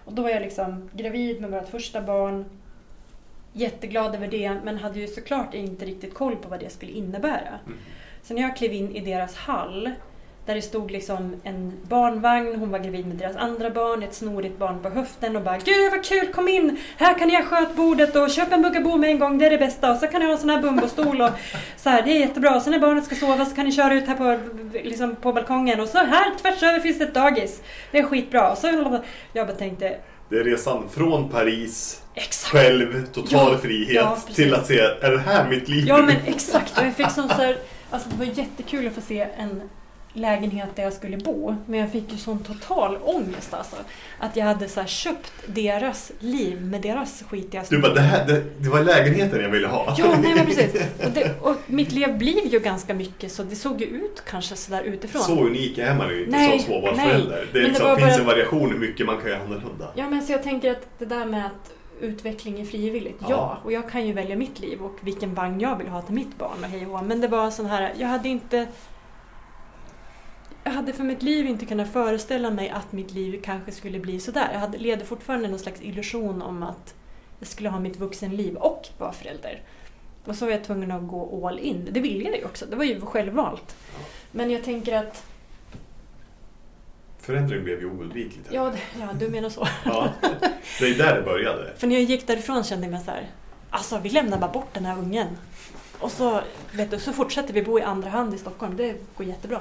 Och 0.04 0.12
då 0.12 0.22
var 0.22 0.30
jag 0.30 0.42
liksom 0.42 0.90
gravid 0.92 1.40
med 1.40 1.50
vårt 1.50 1.68
första 1.68 2.00
barn. 2.00 2.44
Jätteglad 3.58 4.14
över 4.14 4.28
det, 4.28 4.56
men 4.64 4.78
hade 4.78 5.00
ju 5.00 5.06
såklart 5.06 5.54
inte 5.54 5.84
riktigt 5.84 6.14
koll 6.14 6.36
på 6.36 6.48
vad 6.48 6.60
det 6.60 6.70
skulle 6.70 6.92
innebära. 6.92 7.58
Mm. 7.66 7.78
Så 8.22 8.34
när 8.34 8.42
jag 8.42 8.56
klev 8.56 8.72
in 8.72 8.96
i 8.96 9.00
deras 9.00 9.36
hall, 9.36 9.90
där 10.46 10.54
det 10.54 10.62
stod 10.62 10.90
liksom 10.90 11.40
en 11.44 11.72
barnvagn, 11.82 12.56
hon 12.56 12.70
var 12.70 12.78
gravid 12.78 13.06
med 13.06 13.16
deras 13.16 13.36
andra 13.36 13.70
barn, 13.70 14.02
ett 14.02 14.14
snorigt 14.14 14.58
barn 14.58 14.82
på 14.82 14.88
höften 14.88 15.36
och 15.36 15.42
bara 15.42 15.58
Gud 15.58 15.90
vad 15.90 16.04
kul, 16.04 16.32
kom 16.32 16.48
in! 16.48 16.76
Här 16.96 17.18
kan 17.18 17.28
ni 17.28 17.36
ha 17.36 17.42
skötbordet 17.42 18.16
och 18.16 18.30
köp 18.30 18.52
en 18.52 18.62
buggabo 18.62 18.96
med 18.96 19.10
en 19.10 19.18
gång, 19.18 19.38
det 19.38 19.46
är 19.46 19.50
det 19.50 19.58
bästa. 19.58 19.92
Och 19.92 19.98
så 19.98 20.06
kan 20.06 20.20
ni 20.20 20.26
ha 20.26 20.32
en 20.32 20.38
sån 20.38 20.50
här 20.50 20.62
bumbostol 20.62 21.20
och 21.20 21.30
så 21.76 21.90
här, 21.90 22.02
det 22.02 22.16
är 22.16 22.20
jättebra. 22.20 22.56
Och 22.56 22.62
så 22.62 22.70
när 22.70 22.78
barnet 22.78 23.04
ska 23.04 23.14
sova 23.14 23.44
så 23.44 23.54
kan 23.54 23.64
ni 23.64 23.72
köra 23.72 23.94
ut 23.94 24.06
här 24.06 24.14
på, 24.14 24.38
liksom 24.78 25.16
på 25.16 25.32
balkongen 25.32 25.80
och 25.80 25.88
så 25.88 25.98
här 25.98 26.38
tvärs 26.38 26.62
över 26.62 26.80
finns 26.80 26.98
det 26.98 27.04
ett 27.04 27.14
dagis. 27.14 27.62
Det 27.90 27.98
är 27.98 28.02
skitbra. 28.02 28.52
Och 28.52 28.58
så 28.58 29.00
jag 29.32 29.46
bara 29.46 29.56
tänkte, 29.56 29.96
Det 30.28 30.36
är 30.36 30.44
resan 30.44 30.88
från 30.90 31.28
Paris, 31.28 32.02
exakt! 32.14 32.52
själv, 32.52 33.06
total 33.12 33.52
Ja, 33.52 33.58
frihet, 33.58 33.94
ja, 33.94 34.18
till 34.34 34.54
att 34.54 34.66
se, 34.66 34.78
är 34.78 35.10
det 35.10 35.18
här 35.18 35.48
mitt 35.48 35.68
liv? 35.68 35.84
Ja 35.88 35.98
men 36.02 36.16
exakt. 36.26 36.78
Och 36.78 36.84
jag 36.84 36.94
fick 36.96 37.10
sån 37.10 37.28
så 37.28 37.34
här, 37.34 37.58
alltså 37.90 38.08
det 38.08 38.16
var 38.16 38.24
jättekul 38.24 38.86
att 38.86 38.94
få 38.94 39.00
se 39.00 39.20
en 39.36 39.62
lägenhet 40.16 40.68
där 40.74 40.82
jag 40.82 40.92
skulle 40.92 41.16
bo. 41.16 41.56
Men 41.66 41.80
jag 41.80 41.92
fick 41.92 42.12
ju 42.12 42.18
sån 42.18 42.38
total 42.38 42.98
ångest 43.02 43.54
alltså. 43.54 43.76
Att 44.18 44.36
jag 44.36 44.44
hade 44.44 44.68
så 44.68 44.80
här 44.80 44.86
köpt 44.86 45.32
deras 45.46 46.12
liv 46.18 46.62
med 46.62 46.82
deras 46.82 47.24
skitiga 47.30 47.64
Du 47.68 47.78
bara, 47.78 47.94
det, 47.94 48.00
här, 48.00 48.26
det, 48.26 48.44
det 48.58 48.68
var 48.68 48.80
lägenheten 48.82 49.40
jag 49.40 49.50
ville 49.50 49.66
ha. 49.68 49.94
Ja, 49.98 50.06
nej 50.22 50.34
men 50.36 50.46
precis. 50.46 50.74
Och, 51.04 51.10
det, 51.10 51.40
och 51.40 51.56
mitt 51.66 51.92
liv 51.92 52.18
blir 52.18 52.46
ju 52.46 52.58
ganska 52.60 52.94
mycket 52.94 53.32
så 53.32 53.42
det 53.42 53.56
såg 53.56 53.80
ju 53.80 53.86
ut 53.86 54.22
kanske 54.30 54.56
sådär 54.56 54.82
utifrån. 54.82 55.22
Så 55.22 55.40
unik 55.40 55.78
är 55.78 55.94
man 55.94 56.08
ju 56.08 56.18
inte 56.24 56.30
Nej, 56.30 56.58
som 56.58 56.66
småbarnsförälder. 56.66 57.48
Det, 57.52 57.58
liksom, 57.58 57.96
finns 57.96 58.08
bara- 58.08 58.20
en 58.20 58.26
variation 58.26 58.70
hur 58.70 58.78
mycket 58.78 59.06
man 59.06 59.20
kan 59.20 59.30
göra 59.30 59.40
annorlunda. 59.40 59.92
Ja 59.94 60.08
men 60.10 60.22
så 60.22 60.32
jag 60.32 60.42
tänker 60.42 60.70
att 60.70 60.88
det 60.98 61.04
där 61.04 61.24
med 61.26 61.46
att 61.46 61.72
utveckling 62.00 62.60
är 62.60 62.64
frivilligt, 62.64 63.16
ja. 63.20 63.26
Ja. 63.30 63.58
Och 63.64 63.72
jag 63.72 63.90
kan 63.90 64.06
ju 64.06 64.12
välja 64.12 64.36
mitt 64.36 64.60
liv 64.60 64.82
och 64.82 64.96
vilken 65.00 65.34
vagn 65.34 65.60
jag 65.60 65.78
vill 65.78 65.88
ha 65.88 66.02
till 66.02 66.14
mitt 66.14 66.38
barn 66.38 66.58
och 66.64 66.70
hej 66.70 66.86
och. 66.86 67.04
Men 67.04 67.20
det 67.20 67.28
var 67.28 67.50
sån 67.50 67.66
här, 67.66 67.92
jag 67.98 68.08
hade 68.08 68.28
inte... 68.28 68.66
Jag 70.66 70.72
hade 70.72 70.92
för 70.92 71.04
mitt 71.04 71.22
liv 71.22 71.46
inte 71.46 71.66
kunnat 71.66 71.92
föreställa 71.92 72.50
mig 72.50 72.70
att 72.70 72.92
mitt 72.92 73.12
liv 73.12 73.40
kanske 73.44 73.72
skulle 73.72 73.98
bli 73.98 74.20
sådär. 74.20 74.48
Jag 74.52 74.60
hade, 74.60 74.78
levde 74.78 75.04
fortfarande 75.04 75.48
någon 75.48 75.58
slags 75.58 75.80
illusion 75.80 76.42
om 76.42 76.62
att 76.62 76.94
jag 77.38 77.48
skulle 77.48 77.68
ha 77.68 77.80
mitt 77.80 77.96
vuxenliv 77.96 78.56
och 78.56 78.88
vara 78.98 79.12
förälder. 79.12 79.62
Och 80.24 80.36
så 80.36 80.44
var 80.44 80.52
jag 80.52 80.64
tvungen 80.64 80.90
att 80.90 81.08
gå 81.08 81.48
all 81.48 81.58
in. 81.58 81.88
Det 81.90 82.00
ville 82.00 82.24
jag 82.24 82.38
ju 82.38 82.44
också, 82.44 82.66
det 82.66 82.76
var 82.76 82.84
ju 82.84 83.00
självvalt. 83.00 83.76
Men 84.30 84.50
jag 84.50 84.64
tänker 84.64 84.96
att, 84.96 85.24
Förändring 87.18 87.64
blev 87.64 87.80
ju 87.80 87.90
oundvikligt. 87.90 88.48
ja, 88.52 88.72
ja 89.00 89.08
du 89.18 89.28
menar 89.28 89.48
så. 89.48 89.68
Ja, 89.84 90.08
det 90.80 90.86
är 90.86 90.98
där 90.98 91.16
det 91.16 91.22
började. 91.22 91.72
För 91.76 91.86
när 91.86 91.94
jag 91.94 92.04
gick 92.04 92.26
därifrån 92.26 92.64
kände 92.64 92.86
jag 92.86 92.92
mig 92.92 93.04
så 93.04 93.10
här, 93.10 93.30
alltså 93.70 93.98
vi 93.98 94.08
lämnar 94.08 94.38
bara 94.38 94.52
bort 94.52 94.74
den 94.74 94.84
här 94.84 94.98
ungen. 94.98 95.28
Och 95.98 96.10
så, 96.10 96.40
vet 96.72 96.90
du, 96.90 96.98
så 96.98 97.12
fortsätter 97.12 97.54
vi 97.54 97.62
bo 97.62 97.78
i 97.78 97.82
andra 97.82 98.10
hand 98.10 98.34
i 98.34 98.38
Stockholm, 98.38 98.76
det 98.76 98.94
går 99.16 99.26
jättebra. 99.26 99.60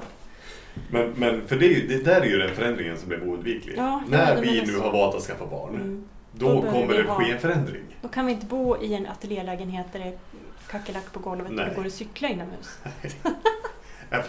Men, 0.91 1.13
men 1.17 1.47
för 1.47 1.55
det, 1.55 1.87
det 1.87 2.03
där 2.05 2.21
är 2.21 2.25
ju 2.25 2.37
den 2.37 2.55
förändringen 2.55 2.97
som 2.97 3.07
blev 3.09 3.23
oundviklig. 3.29 3.75
Ja, 3.77 4.03
När 4.07 4.41
vi 4.41 4.61
nu 4.61 4.67
så. 4.73 4.81
har 4.81 4.91
valt 4.91 5.15
att 5.15 5.21
skaffa 5.23 5.45
barn, 5.45 5.75
Mm. 5.75 6.03
då, 6.31 6.53
Då 6.53 6.61
kommer 6.71 6.93
det 6.93 7.03
ha- 7.03 7.15
ske 7.23 7.31
en 7.31 7.39
förändring. 7.39 7.83
Då 8.01 8.07
kan 8.07 8.25
vi 8.25 8.31
inte 8.31 8.45
bo 8.45 8.83
i 8.83 8.93
en 8.93 9.07
ateljélägenhet 9.07 9.85
där 9.91 9.99
det 9.99 10.05
är 10.05 10.17
kackerlack 10.67 11.11
på 11.13 11.19
golvet 11.19 11.47
och 11.47 11.53
Nej. 11.53 11.65
det 11.69 11.75
går 11.75 11.85
att 11.85 11.93
cykla 11.93 12.27
inomhus. 12.29 12.77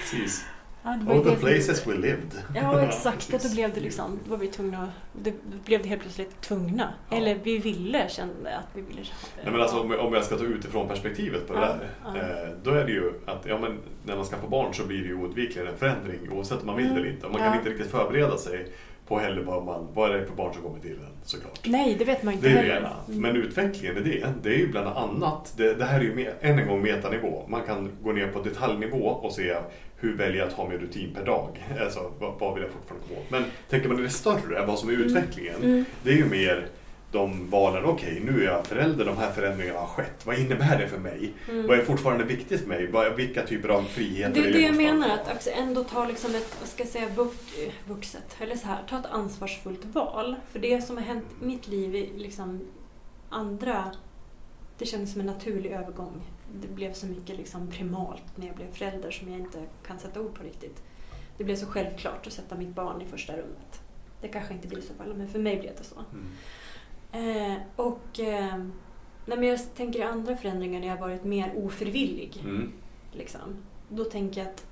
Precis. 0.00 0.44
Ja, 0.86 0.90
det 1.06 1.12
All 1.12 1.24
the 1.24 1.30
det 1.30 1.36
places 1.36 1.86
we 1.86 1.94
lived. 1.94 2.42
Ja, 2.54 2.80
exakt. 2.82 3.16
Och 3.26 3.32
då 3.32 3.36
precis. 3.38 3.54
blev 3.54 3.74
det 3.74 3.80
liksom, 3.80 4.18
då 4.24 4.30
var 4.30 4.36
vi 4.38 4.46
tvungna, 4.46 4.82
att- 4.82 4.88
det 5.22 5.30
då 5.30 5.56
blev 5.64 5.82
det 5.82 5.88
helt 5.88 6.02
plötsligt 6.02 6.40
tvungna. 6.40 6.94
Ja. 7.10 7.16
Eller 7.16 7.38
vi 7.42 7.58
ville, 7.58 8.08
kände 8.08 8.56
att 8.56 8.66
vi 8.74 8.80
ville. 8.82 9.00
Nej, 9.42 9.52
men 9.52 9.60
alltså, 9.60 9.80
om, 9.80 9.92
om 9.98 10.14
jag 10.14 10.24
ska 10.24 10.36
ta 10.36 10.44
utifrån 10.44 10.88
perspektivet 10.88 11.46
på 11.46 11.52
det 11.54 11.60
Ja, 11.60 11.66
där. 11.66 11.90
ja. 12.04 12.20
Eh, 12.46 12.48
då 12.62 12.70
är 12.70 12.84
det 12.84 12.92
ju 12.92 13.12
att 13.26 13.46
ja, 13.46 13.58
men 13.58 13.78
när 14.06 14.16
man 14.16 14.24
ska 14.24 14.36
få 14.36 14.48
barn 14.48 14.74
så 14.74 14.86
blir 14.86 14.98
det 14.98 15.06
ju 15.08 15.14
oundvikligen 15.14 15.68
en 15.68 15.76
förändring 15.78 16.30
oavsett 16.32 16.60
om 16.60 16.66
man 16.66 16.76
vill 16.76 16.86
Mm, 16.86 16.98
eller 16.98 17.10
inte. 17.10 17.28
Man 17.28 17.40
ja. 17.40 17.46
kan 17.48 17.58
inte 17.58 17.70
riktigt 17.70 17.90
förbereda 17.90 18.36
sig 18.38 18.68
på 19.08 19.18
heller 19.18 19.42
vad, 19.42 19.64
man, 19.64 19.88
vad 19.94 20.10
är 20.14 20.18
det 20.18 20.26
för 20.26 20.34
barn 20.34 20.54
som 20.54 20.62
kommer 20.62 20.78
till 20.80 20.90
en 20.92 21.06
såklart. 21.24 21.60
Nej, 21.64 21.96
det 21.98 22.04
vet 22.04 22.22
man 22.22 22.34
inte 22.34 22.46
Det 22.48 22.52
är 22.52 22.56
heller. 22.62 22.76
ena. 22.76 22.90
Mm. 23.08 23.20
Men 23.20 23.36
utvecklingen 23.36 23.96
i 23.96 24.00
det, 24.00 24.26
det 24.42 24.48
är 24.48 24.58
ju 24.58 24.68
bland 24.68 24.86
annat, 24.88 25.54
det, 25.56 25.74
det 25.74 25.84
här 25.84 26.00
är 26.00 26.04
ju 26.04 26.30
än 26.40 26.58
en 26.58 26.68
gång 26.68 26.82
metanivå. 26.82 27.42
Man 27.48 27.62
kan 27.62 27.90
gå 28.02 28.12
ner 28.12 28.28
på 28.28 28.40
detaljnivå 28.42 29.06
och 29.06 29.32
se 29.32 29.56
hur 29.96 30.16
väljer 30.16 30.38
jag 30.38 30.48
att 30.48 30.54
ha 30.54 30.68
min 30.68 30.78
rutin 30.78 31.14
per 31.14 31.24
dag? 31.24 31.48
Alltså 31.80 32.12
vad, 32.18 32.34
vad 32.38 32.54
vill 32.54 32.62
jag 32.62 32.72
fortfarande 32.72 33.06
komma 33.08 33.20
åt? 33.20 33.30
Men 33.30 33.44
tänker 33.70 33.88
man 33.88 33.98
i 33.98 34.02
det 34.02 34.08
större, 34.10 34.66
vad 34.66 34.78
som 34.78 34.88
är 34.88 34.92
utvecklingen, 34.92 35.54
Mm. 35.62 35.84
det 36.02 36.10
är 36.10 36.16
ju 36.16 36.24
mer 36.24 36.66
de 37.14 37.50
valen, 37.50 37.84
okej 37.84 38.22
nu 38.24 38.40
är 38.40 38.44
jag 38.44 38.66
förälder, 38.66 39.04
de 39.04 39.16
här 39.16 39.32
förändringarna 39.32 39.80
har 39.80 39.86
skett. 39.86 40.26
Vad 40.26 40.38
innebär 40.38 40.78
det 40.78 40.88
för 40.88 40.98
mig? 40.98 41.32
Mm. 41.50 41.66
Vad 41.66 41.78
är 41.78 41.84
fortfarande 41.84 42.24
viktigt 42.24 42.60
för 42.60 42.68
mig? 42.68 43.14
Vilka 43.16 43.46
typer 43.46 43.68
av 43.68 43.82
friheter 43.82 44.42
Det 44.42 44.48
är 44.48 44.52
det 44.52 44.60
jag 44.60 44.76
menar, 44.76 45.08
att 45.08 45.34
också 45.34 45.50
ändå 45.50 45.84
ta 45.84 46.06
liksom 46.06 46.34
ett, 46.34 46.56
vad 46.60 46.68
ska 46.68 46.82
jag 46.82 46.92
säga, 46.92 47.08
vux, 47.08 47.36
vuxet, 47.86 48.36
eller 48.40 48.56
så 48.56 48.66
här, 48.66 48.78
ta 48.88 48.98
ett 48.98 49.06
ansvarsfullt 49.06 49.84
val. 49.84 50.36
För 50.52 50.58
det 50.58 50.82
som 50.82 50.96
har 50.96 51.04
hänt 51.04 51.24
i 51.42 51.44
mitt 51.44 51.68
liv 51.68 51.94
i 51.94 52.10
liksom 52.16 52.60
andra, 53.28 53.92
det 54.78 54.86
kändes 54.86 55.12
som 55.12 55.20
en 55.20 55.26
naturlig 55.26 55.70
övergång. 55.70 56.22
Det 56.60 56.68
blev 56.68 56.92
så 56.92 57.06
mycket 57.06 57.36
liksom 57.36 57.70
primalt 57.70 58.36
när 58.36 58.46
jag 58.46 58.56
blev 58.56 58.72
förälder 58.72 59.10
som 59.10 59.28
jag 59.28 59.38
inte 59.38 59.58
kan 59.86 59.98
sätta 59.98 60.20
ord 60.20 60.34
på 60.34 60.42
riktigt. 60.42 60.82
Det 61.38 61.44
blev 61.44 61.56
så 61.56 61.66
självklart 61.66 62.26
att 62.26 62.32
sätta 62.32 62.56
mitt 62.56 62.74
barn 62.74 63.02
i 63.02 63.04
första 63.04 63.32
rummet. 63.32 63.80
Det 64.20 64.28
kanske 64.28 64.54
inte 64.54 64.68
blir 64.68 64.80
så 64.80 64.94
för 64.94 65.04
alla, 65.04 65.14
men 65.14 65.28
för 65.28 65.38
mig 65.38 65.60
blev 65.60 65.72
det 65.76 65.84
så. 65.84 65.94
Mm. 66.12 66.26
Eh, 67.14 67.56
och 67.76 68.20
eh, 68.20 68.56
nej, 69.26 69.38
men 69.38 69.44
jag 69.44 69.74
tänker 69.74 69.98
i 69.98 70.02
andra 70.02 70.36
förändringar 70.36 70.80
när 70.80 70.86
jag 70.86 70.96
har 70.96 71.08
varit 71.08 71.24
mer 71.24 71.52
ofrivillig. 71.56 72.40
Mm. 72.44 72.72
Liksom. 73.12 73.56
Då 73.88 74.04
tänker 74.04 74.40
jag 74.40 74.50
att 74.50 74.66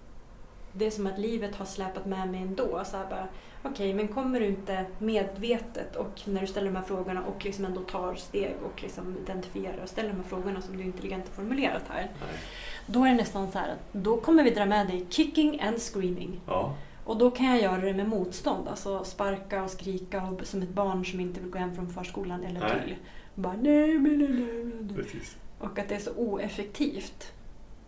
det 0.72 0.87
är 0.87 0.90
som 0.90 1.06
att 1.06 1.18
livet 1.18 1.54
har 1.54 1.66
släpat 1.66 2.06
med 2.06 2.28
mig 2.28 2.42
ändå. 2.42 2.82
Så 2.84 2.96
här 2.96 3.11
bara, 3.11 3.28
Okej, 3.64 3.94
men 3.94 4.08
kommer 4.08 4.40
du 4.40 4.46
inte 4.46 4.84
medvetet 4.99 5.96
och 5.96 6.20
när 6.25 6.40
du 6.40 6.46
ställer 6.46 6.66
de 6.66 6.76
här 6.76 6.84
frågorna 6.84 7.22
och 7.25 7.44
liksom 7.44 7.64
ändå 7.64 7.80
tar 7.80 8.14
steg 8.14 8.54
och 8.64 8.82
liksom 8.82 9.16
identifierar 9.25 9.82
och 9.82 9.88
ställer 9.88 10.08
de 10.08 10.16
här 10.16 10.28
frågorna 10.28 10.61
som 10.61 10.76
du 10.76 10.82
intelligent 10.82 11.28
har 11.28 11.34
formulerat 11.34 11.82
här. 11.88 12.11
Nej. 12.20 12.38
Då 12.87 13.04
är 13.04 13.08
det 13.08 13.14
nästan 13.14 13.52
så 13.52 13.58
här 13.58 13.68
att 13.72 13.92
då 13.92 14.16
kommer 14.16 14.44
vi 14.44 14.50
dra 14.50 14.66
med 14.66 14.87
dig 14.87 15.06
kicking 15.11 15.61
and 15.61 15.78
screaming. 15.78 16.40
Ja. 16.46 16.75
Och 17.04 17.18
då 17.18 17.30
kan 17.30 17.47
jag 17.47 17.62
göra 17.62 17.80
det 17.80 17.94
med 17.94 18.09
motstånd, 18.09 18.68
alltså 18.68 19.04
sparka 19.04 19.62
och 19.62 19.71
skrika 19.71 20.23
och 20.23 20.47
som 20.47 20.62
ett 20.62 20.68
barn 20.68 21.04
som 21.04 21.21
inte 21.21 21.40
vill 21.40 21.50
gå 21.50 21.59
hem 21.59 21.75
från 21.75 21.88
förskolan 21.88 22.44
eller 22.44 22.61
Nej. 22.61 22.85
till. 22.85 22.97
Bara 23.35 23.52
nej, 23.52 23.99
nej, 23.99 24.16
nej, 24.16 24.64
nej. 24.80 25.23
Och 25.59 25.78
att 25.78 25.88
det 25.88 25.94
är 25.94 25.99
så 25.99 26.12
oeffektivt. 26.16 27.32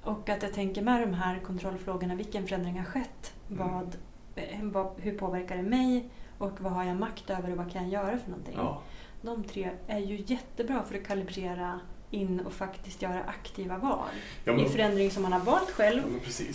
Och 0.02 0.28
att 0.28 0.42
jag 0.42 0.52
tänker 0.52 0.82
med 0.82 1.08
de 1.08 1.14
här 1.14 1.38
kontrollfrågorna, 1.38 2.14
vilken 2.14 2.46
förändring 2.46 2.78
har 2.78 2.84
skett? 2.84 3.34
Mm. 3.50 3.68
Vad, 3.68 3.96
eh, 4.34 4.62
vad, 4.62 4.92
hur 4.96 5.18
påverkar 5.18 5.56
det 5.56 5.62
mig? 5.62 6.08
Och 6.38 6.60
vad 6.60 6.72
har 6.72 6.84
jag 6.84 6.96
makt 6.96 7.30
över 7.30 7.50
och 7.50 7.56
vad 7.56 7.72
kan 7.72 7.90
jag 7.90 8.04
göra 8.04 8.18
för 8.18 8.30
någonting? 8.30 8.54
Ja. 8.56 8.82
De 9.22 9.44
tre 9.44 9.70
är 9.86 9.98
ju 9.98 10.24
jättebra 10.26 10.82
för 10.82 10.94
att 10.94 11.06
kalibrera 11.06 11.80
in 12.14 12.40
och 12.40 12.52
faktiskt 12.52 13.02
göra 13.02 13.22
aktiva 13.24 13.78
val. 13.78 14.08
Ja, 14.44 14.52
men, 14.52 14.66
I 14.66 14.68
förändring 14.68 15.10
som 15.10 15.22
man 15.22 15.32
har 15.32 15.40
valt 15.40 15.70
själv 15.70 16.02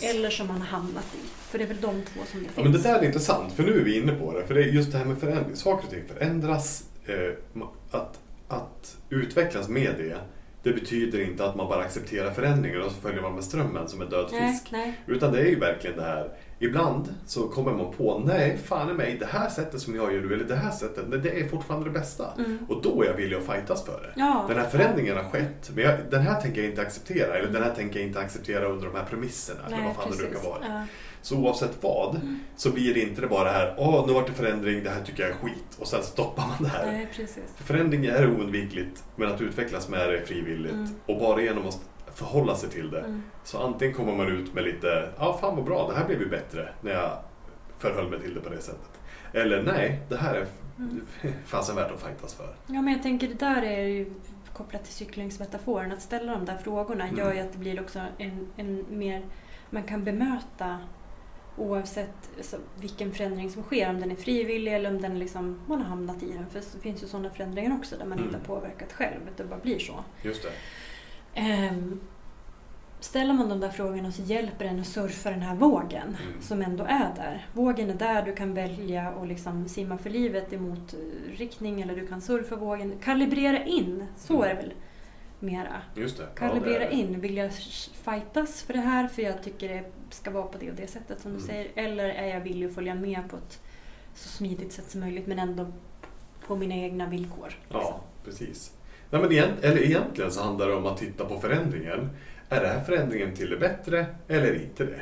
ja, 0.00 0.08
eller 0.08 0.30
som 0.30 0.46
man 0.46 0.60
har 0.60 0.66
hamnat 0.68 1.06
i. 1.14 1.26
För 1.50 1.58
det 1.58 1.64
är 1.64 1.68
väl 1.68 1.80
de 1.80 2.02
två 2.02 2.20
som 2.30 2.40
det 2.40 2.46
Ja, 2.46 2.52
finns. 2.52 2.64
men 2.64 2.72
det 2.72 2.78
där 2.82 2.98
är 2.98 3.04
intressant, 3.06 3.52
för 3.52 3.62
nu 3.62 3.80
är 3.80 3.84
vi 3.84 3.96
inne 3.98 4.12
på 4.12 4.32
det. 4.38 4.46
För 4.46 4.54
det 4.54 4.62
är 4.62 4.66
just 4.66 4.92
det 4.92 4.98
här 4.98 5.04
med 5.04 5.18
förändring. 5.18 5.56
Saker 5.56 5.84
och 5.86 5.90
ting 5.92 6.04
förändras. 6.14 6.84
Eh, 7.06 7.62
att, 7.90 8.18
att 8.48 8.96
utvecklas 9.10 9.68
med 9.68 9.94
det, 9.98 10.18
det 10.62 10.72
betyder 10.72 11.20
inte 11.20 11.44
att 11.44 11.56
man 11.56 11.68
bara 11.68 11.80
accepterar 11.80 12.30
förändringar 12.30 12.78
och 12.80 12.92
så 12.92 13.00
följer 13.00 13.22
man 13.22 13.34
med 13.34 13.44
strömmen 13.44 13.88
som 13.88 14.02
en 14.02 14.08
död 14.10 14.28
nej, 14.32 14.52
fisk. 14.52 14.72
nej. 14.72 15.00
Utan 15.06 15.32
det 15.32 15.40
är 15.40 15.46
ju 15.46 15.58
verkligen 15.58 15.96
det 15.96 16.02
här. 16.02 16.30
Ibland 16.58 17.14
så 17.26 17.48
kommer 17.48 17.72
man 17.72 17.92
på, 17.92 18.22
nej, 18.26 18.58
fan 18.64 18.90
i 18.90 18.92
mig, 18.92 19.16
det 19.20 19.26
här 19.26 19.48
sättet 19.48 19.80
som 19.80 19.94
jag 19.94 20.14
gör 20.14 20.20
nu, 20.20 20.34
eller 20.34 20.44
det 20.44 20.56
här 20.56 20.70
sättet, 20.70 21.04
nej, 21.08 21.18
det 21.18 21.40
är 21.40 21.48
fortfarande 21.48 21.86
det 21.86 21.92
bästa. 21.98 22.32
Mm. 22.38 22.58
Och 22.68 22.82
då 22.82 23.02
är 23.02 23.06
jag 23.06 23.14
villig 23.14 23.36
att 23.36 23.46
fightas 23.46 23.84
för 23.84 24.00
det. 24.02 24.20
Ja. 24.20 24.44
Den 24.48 24.58
här 24.58 24.68
förändringen 24.68 25.16
har 25.16 25.24
skett, 25.24 25.70
men 25.74 25.84
jag, 25.84 25.98
den 26.10 26.22
här 26.22 26.40
tänker 26.40 26.60
jag 26.60 26.70
inte 26.70 26.82
acceptera. 26.82 27.34
Eller 27.34 27.48
den 27.52 27.62
här 27.62 27.74
tänker 27.74 27.98
jag 28.00 28.08
inte 28.08 28.20
acceptera 28.20 28.66
under 28.66 28.86
de 28.86 28.96
här 28.96 29.04
premisserna. 29.04 29.60
eller 29.66 29.76
Nej, 29.76 29.86
vad 29.86 29.96
fan 29.96 30.10
det 30.10 30.24
precis. 30.24 30.42
kan 30.42 30.50
vara. 30.50 30.60
Ja. 30.68 30.84
Så 31.22 31.36
oavsett 31.36 31.82
vad 31.82 32.20
så 32.56 32.70
blir 32.72 32.94
det 32.94 33.00
inte 33.00 33.20
det 33.20 33.26
bara 33.26 33.44
det 33.44 33.50
här, 33.50 33.74
åh 33.78 34.06
nu 34.06 34.12
vart 34.12 34.26
det 34.26 34.32
förändring, 34.32 34.84
det 34.84 34.90
här 34.90 35.02
tycker 35.02 35.22
jag 35.22 35.30
är 35.32 35.36
skit. 35.36 35.76
Och 35.78 35.86
sen 35.86 36.02
stoppar 36.02 36.46
man 36.46 36.56
det 36.60 36.68
här. 36.68 36.86
Nej, 36.86 37.08
precis. 37.16 37.44
För 37.56 37.64
förändring 37.64 38.04
är 38.06 38.26
oundvikligt, 38.30 39.04
men 39.16 39.28
att 39.32 39.40
utvecklas 39.40 39.88
med 39.88 40.08
det 40.08 40.18
är 40.18 40.24
frivilligt. 40.26 40.72
Mm. 40.72 40.94
Och 41.06 41.18
bara 41.18 41.42
genom 41.42 41.66
att 41.68 41.80
förhålla 42.14 42.54
sig 42.56 42.68
till 42.70 42.90
det. 42.90 43.00
Mm. 43.00 43.22
Så 43.44 43.58
antingen 43.58 43.94
kommer 43.94 44.14
man 44.16 44.28
ut 44.28 44.54
med 44.54 44.64
lite, 44.64 45.08
ja 45.18 45.38
fan 45.40 45.56
vad 45.56 45.64
bra, 45.64 45.88
det 45.88 45.94
här 45.98 46.06
blev 46.06 46.20
ju 46.20 46.28
bättre 46.28 46.68
när 46.80 46.92
jag 46.92 47.10
förhöll 47.78 48.10
mig 48.10 48.20
till 48.20 48.34
det 48.34 48.40
på 48.40 48.50
det 48.50 48.60
sättet. 48.62 48.90
Eller 49.32 49.62
nej, 49.62 50.00
det 50.08 50.16
här 50.16 50.34
är 50.34 50.46
Mm. 50.78 51.00
fasen 51.46 51.76
värt 51.76 51.90
att 51.92 52.02
fightas 52.02 52.34
för. 52.34 52.54
Ja, 52.66 52.82
men 52.82 52.92
jag 52.92 53.02
tänker 53.02 53.28
det 53.28 53.34
där 53.34 53.62
är 53.62 53.82
ju 53.86 54.12
kopplat 54.52 54.84
till 54.84 54.92
cyklingsmetaforen. 54.94 55.92
Att 55.92 56.02
ställa 56.02 56.32
de 56.32 56.44
där 56.44 56.56
frågorna 56.58 57.04
Mm. 57.04 57.18
gör 57.18 57.32
ju 57.34 57.40
att 57.40 57.52
det 57.52 57.58
blir 57.58 57.80
också 57.80 58.00
en, 58.18 58.46
en 58.56 58.84
mer... 58.88 59.22
Man 59.70 59.82
kan 59.82 60.04
bemöta 60.04 60.78
oavsett 61.60 62.30
alltså, 62.36 62.56
vilken 62.80 63.12
förändring 63.12 63.50
som 63.50 63.62
sker. 63.62 63.88
Om 63.90 64.00
den 64.00 64.10
är 64.10 64.16
frivillig 64.16 64.74
eller 64.74 64.90
om 64.90 65.00
den 65.02 65.18
liksom, 65.18 65.58
man 65.66 65.78
har 65.82 65.88
hamnat 65.88 66.22
i 66.22 66.32
den. 66.32 66.46
För 66.50 66.58
det 66.74 66.80
finns 66.82 67.02
ju 67.02 67.06
sådana 67.06 67.30
förändringar 67.30 67.76
också 67.76 67.96
där 67.96 68.04
man 68.04 68.18
Mm. 68.18 68.24
inte 68.24 68.38
har 68.38 68.44
påverkat 68.56 68.92
själv. 68.92 69.20
Att 69.30 69.36
det 69.36 69.44
bara 69.44 69.58
blir 69.60 69.78
så. 69.78 70.04
Just 70.22 70.42
det. 70.42 70.50
Ehm, 71.34 72.00
ställer 73.00 73.34
man 73.34 73.48
de 73.48 73.60
där 73.60 73.68
frågorna 73.68 74.12
så 74.12 74.22
hjälper 74.22 74.64
den 74.64 74.80
att 74.80 74.86
surfa 74.86 75.30
den 75.30 75.42
här 75.42 75.54
vågen 75.54 76.16
Mm. 76.28 76.42
som 76.42 76.62
ändå 76.62 76.84
är 76.84 77.12
där. 77.16 77.46
Vågen 77.52 77.90
är 77.90 77.94
där, 77.94 78.22
du 78.22 78.34
kan 78.34 78.54
välja 78.54 79.08
att 79.08 79.28
liksom 79.28 79.68
simma 79.68 79.98
för 79.98 80.10
livet 80.10 80.52
emot 80.52 80.94
eh, 80.94 81.36
riktning 81.38 81.80
eller 81.80 81.96
du 81.96 82.06
kan 82.06 82.20
surfa 82.20 82.56
vågen. 82.56 82.94
Kalibrera 83.02 83.64
in, 83.64 84.04
så 84.16 84.42
är 84.42 84.48
det 84.48 84.54
väl 84.54 84.72
mera. 85.42 85.82
Just 85.94 86.16
det. 86.18 86.26
Kalibrera 86.34 86.84
ja, 86.84 86.90
in, 86.90 87.20
vill 87.20 87.36
jag 87.36 87.52
fightas 88.04 88.62
för 88.62 88.72
det 88.72 88.80
här 88.80 89.08
för 89.08 89.22
jag 89.22 89.42
tycker 89.42 89.68
det 89.68 89.84
ska 90.10 90.30
vara 90.30 90.46
på 90.46 90.58
det 90.58 90.70
och 90.70 90.76
det 90.76 90.86
sättet 90.86 91.20
som 91.20 91.30
du 91.30 91.36
Mm. 91.36 91.46
säger. 91.48 91.68
Eller 91.74 92.08
är 92.08 92.26
jag 92.26 92.40
villig 92.40 92.66
att 92.66 92.74
följa 92.74 92.94
med 92.94 93.20
på 93.30 93.36
ett 93.36 93.60
så 94.14 94.28
smidigt 94.28 94.72
sätt 94.72 94.90
som 94.90 95.00
möjligt 95.00 95.26
men 95.26 95.38
ändå 95.38 95.66
på 96.46 96.56
mina 96.56 96.74
egna 96.74 97.06
villkor. 97.08 97.46
liksom. 97.48 97.80
Ja, 97.80 98.00
precis. 98.24 98.72
Nej, 99.10 99.22
men 99.22 99.32
egent, 99.32 99.64
eller 99.64 99.82
egentligen 99.82 100.30
så 100.32 100.42
handlar 100.42 100.68
det 100.68 100.74
om 100.74 100.86
att 100.86 100.96
titta 100.98 101.24
på 101.24 101.38
förändringen. 101.40 102.10
Är 102.48 102.60
det 102.60 102.68
här 102.68 102.84
förändringen 102.84 103.34
till 103.36 103.50
det 103.50 103.56
bättre 103.56 104.06
eller 104.28 104.62
inte 104.62 104.84
det? 104.84 105.00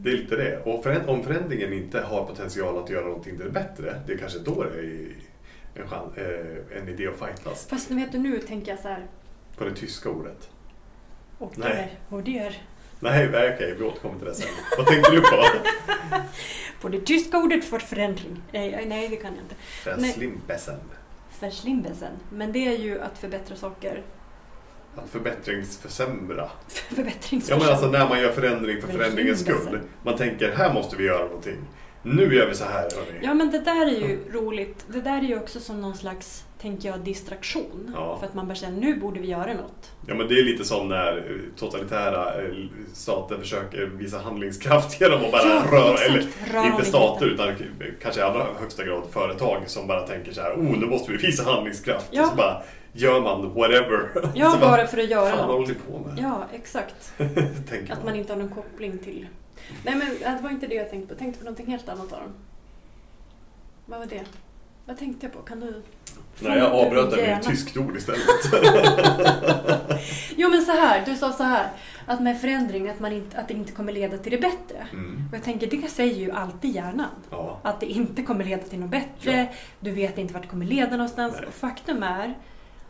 Det 0.00 0.10
är 0.10 0.16
lite 0.16 0.36
det. 0.36 0.58
Och 0.64 0.84
föränd- 0.84 1.08
om 1.08 1.22
förändringen 1.22 1.72
inte 1.72 2.00
har 2.00 2.24
potential 2.24 2.78
att 2.84 2.90
göra 2.90 3.04
någonting 3.06 3.36
till 3.36 3.44
det 3.44 3.50
bättre, 3.50 4.00
det 4.06 4.12
är 4.12 4.16
kanske 4.18 4.38
då 4.38 4.62
det 4.64 4.80
är 4.80 5.08
en, 5.74 5.88
chans, 5.88 6.16
eh, 6.16 6.78
en 6.82 6.88
idé 6.88 7.06
att 7.08 7.18
fightas. 7.18 7.66
Fast 7.70 7.90
vet 7.90 8.12
du, 8.12 8.18
nu 8.18 8.38
tänker 8.38 8.70
jag 8.72 8.78
så 8.80 8.88
här. 8.88 9.06
På 9.58 9.64
det 9.64 9.74
tyska 9.74 10.08
ordet. 10.10 10.48
Och 11.38 11.58
Nej. 11.58 11.68
där, 11.68 12.16
och 12.16 12.22
där. 12.22 12.62
Nej, 13.00 13.28
okej, 13.28 13.74
vi 13.78 13.84
återkommer 13.84 14.18
till 14.18 14.26
det 14.26 14.34
sen. 14.34 14.48
Vad 14.78 14.86
tänkte 14.86 15.10
du 15.12 15.20
på? 15.20 15.44
På 16.80 16.88
det 16.88 17.00
tyska 17.00 17.38
ordet 17.38 17.64
för 17.64 17.78
förändring. 17.78 18.42
Nej, 18.52 18.84
nej 18.86 19.08
det 19.08 19.16
kan 19.16 19.30
jag 19.34 19.44
inte. 19.44 19.54
Nej. 20.00 20.08
Verslimpessen. 20.10 20.80
Verschlimmbesen. 21.40 22.12
Men 22.32 22.52
det 22.52 22.66
är 22.68 22.78
ju 22.78 23.00
att 23.00 23.18
förbättra 23.18 23.56
saker. 23.56 24.02
Att 24.96 25.08
förbättringsförsämra. 25.10 26.36
Ja 26.90 26.94
Förbättringsförsök. 26.96 27.62
men 27.62 27.68
alltså 27.68 27.86
när 27.90 28.08
man 28.08 28.20
gör 28.20 28.32
förändring 28.32 28.80
för 28.82 28.88
förändringens 28.88 29.40
skull. 29.40 29.80
Man 30.02 30.16
tänker, 30.16 30.52
här 30.52 30.74
måste 30.74 30.96
vi 30.96 31.04
göra 31.04 31.24
någonting. 31.24 31.56
Nu 32.02 32.34
gör 32.34 32.48
vi 32.48 32.54
så 32.54 32.64
här, 32.64 32.72
hörni. 32.82 33.18
Ja 33.22 33.34
men 33.34 33.50
det 33.50 33.58
där 33.60 33.86
är 33.86 34.08
ju 34.08 34.32
roligt. 34.32 34.84
Det 34.88 35.00
där 35.00 35.18
är 35.18 35.22
ju 35.22 35.38
också 35.40 35.60
som 35.60 35.80
någon 35.80 35.96
slags, 35.96 36.44
tänker 36.60 36.88
jag, 36.88 37.00
distraktion. 37.00 37.92
Ja. 37.94 38.18
För 38.18 38.26
att 38.26 38.34
man 38.34 38.46
bara 38.48 38.54
säger 38.54 38.72
nu 38.72 38.96
borde 39.00 39.20
vi 39.20 39.26
göra 39.28 39.54
något. 39.54 39.92
Ja 40.06 40.14
men 40.14 40.28
det 40.28 40.34
är 40.34 40.44
lite 40.44 40.64
som 40.64 40.88
när 40.88 41.40
totalitära 41.56 42.42
eh, 42.42 42.54
stater 42.92 43.38
försöker 43.38 43.86
visa 43.86 44.18
handlingskraft 44.18 45.00
genom 45.00 45.24
att 45.24 45.32
bara 45.32 45.42
röra, 45.44 45.92
exakt. 45.92 46.10
eller 46.10 46.52
Röra 46.52 46.66
inte 46.66 46.84
stater 46.84 47.26
utan 47.26 47.54
kanske 48.02 48.20
i 48.20 48.24
allra 48.24 48.46
högsta 48.60 48.84
grad 48.84 49.02
företag 49.10 49.62
som 49.66 49.86
bara 49.86 50.06
tänker 50.06 50.32
så 50.32 50.40
här, 50.40 50.52
oh 50.52 50.78
nu 50.78 50.86
måste 50.86 51.12
vi 51.12 51.18
visa 51.18 51.42
handlingskraft. 51.50 52.08
Ja. 52.10 52.22
Och 52.22 52.28
så 52.28 52.34
bara 52.34 52.62
gör 52.92 53.20
man 53.20 53.54
whatever. 53.54 54.30
Ja, 54.34 54.56
bara 54.60 54.86
för 54.86 54.98
att 54.98 55.10
göra 55.10 55.30
Fan 55.30 55.46
något. 55.46 55.56
håller 55.56 55.68
ni 55.68 55.74
på 55.74 55.98
med? 55.98 56.18
Ja, 56.18 56.44
exakt. 56.52 57.12
Att 57.90 58.04
man 58.04 58.16
inte 58.16 58.32
har 58.32 58.40
någon 58.40 58.48
koppling 58.48 58.98
till... 58.98 59.26
Nej 59.84 59.94
men 59.94 60.36
det 60.36 60.42
var 60.42 60.50
inte 60.50 60.66
det 60.66 60.74
jag 60.74 60.90
tänkte 60.90 61.06
på. 61.08 61.12
Jag 61.12 61.18
tänkte 61.18 61.38
på 61.38 61.44
någonting 61.44 61.66
helt 61.66 61.88
annat 61.88 62.12
Aron. 62.12 62.32
Vad 63.86 63.98
var 63.98 64.06
det? 64.06 64.24
Vad 64.88 64.98
tänkte 64.98 65.26
jag 65.26 65.32
på? 65.32 65.38
Kan 65.38 65.60
du... 65.60 65.82
Nej, 66.40 66.58
jag 66.58 66.72
avbröt 66.72 67.10
det 67.10 67.16
med 67.16 67.38
ett 67.38 67.46
tyskt 67.46 67.76
ord 67.76 67.96
istället. 67.96 68.20
Jo 70.36 70.50
men 70.50 70.62
så 70.62 70.72
här, 70.72 71.06
du 71.06 71.16
sa 71.16 71.32
så 71.32 71.42
här. 71.42 71.70
Att 72.06 72.20
med 72.20 72.40
förändring, 72.40 72.88
att, 72.88 73.00
man 73.00 73.12
inte, 73.12 73.38
att 73.38 73.48
det 73.48 73.54
inte 73.54 73.72
kommer 73.72 73.92
leda 73.92 74.18
till 74.18 74.32
det 74.32 74.38
bättre. 74.38 74.86
Mm. 74.92 75.28
Och 75.28 75.36
jag 75.36 75.44
tänker, 75.44 75.66
det 75.66 75.88
säger 75.88 76.14
ju 76.14 76.30
alltid 76.30 76.74
hjärnan. 76.74 77.10
Ja. 77.30 77.60
Att 77.62 77.80
det 77.80 77.86
inte 77.86 78.22
kommer 78.22 78.44
leda 78.44 78.62
till 78.62 78.78
något 78.78 78.90
bättre, 78.90 79.48
du 79.80 79.90
vet 79.90 80.18
inte 80.18 80.34
vart 80.34 80.42
det 80.42 80.48
kommer 80.48 80.66
leda 80.66 80.90
någonstans. 80.90 81.34
Nej. 81.38 81.46
Och 81.46 81.54
faktum 81.54 82.02
är 82.02 82.38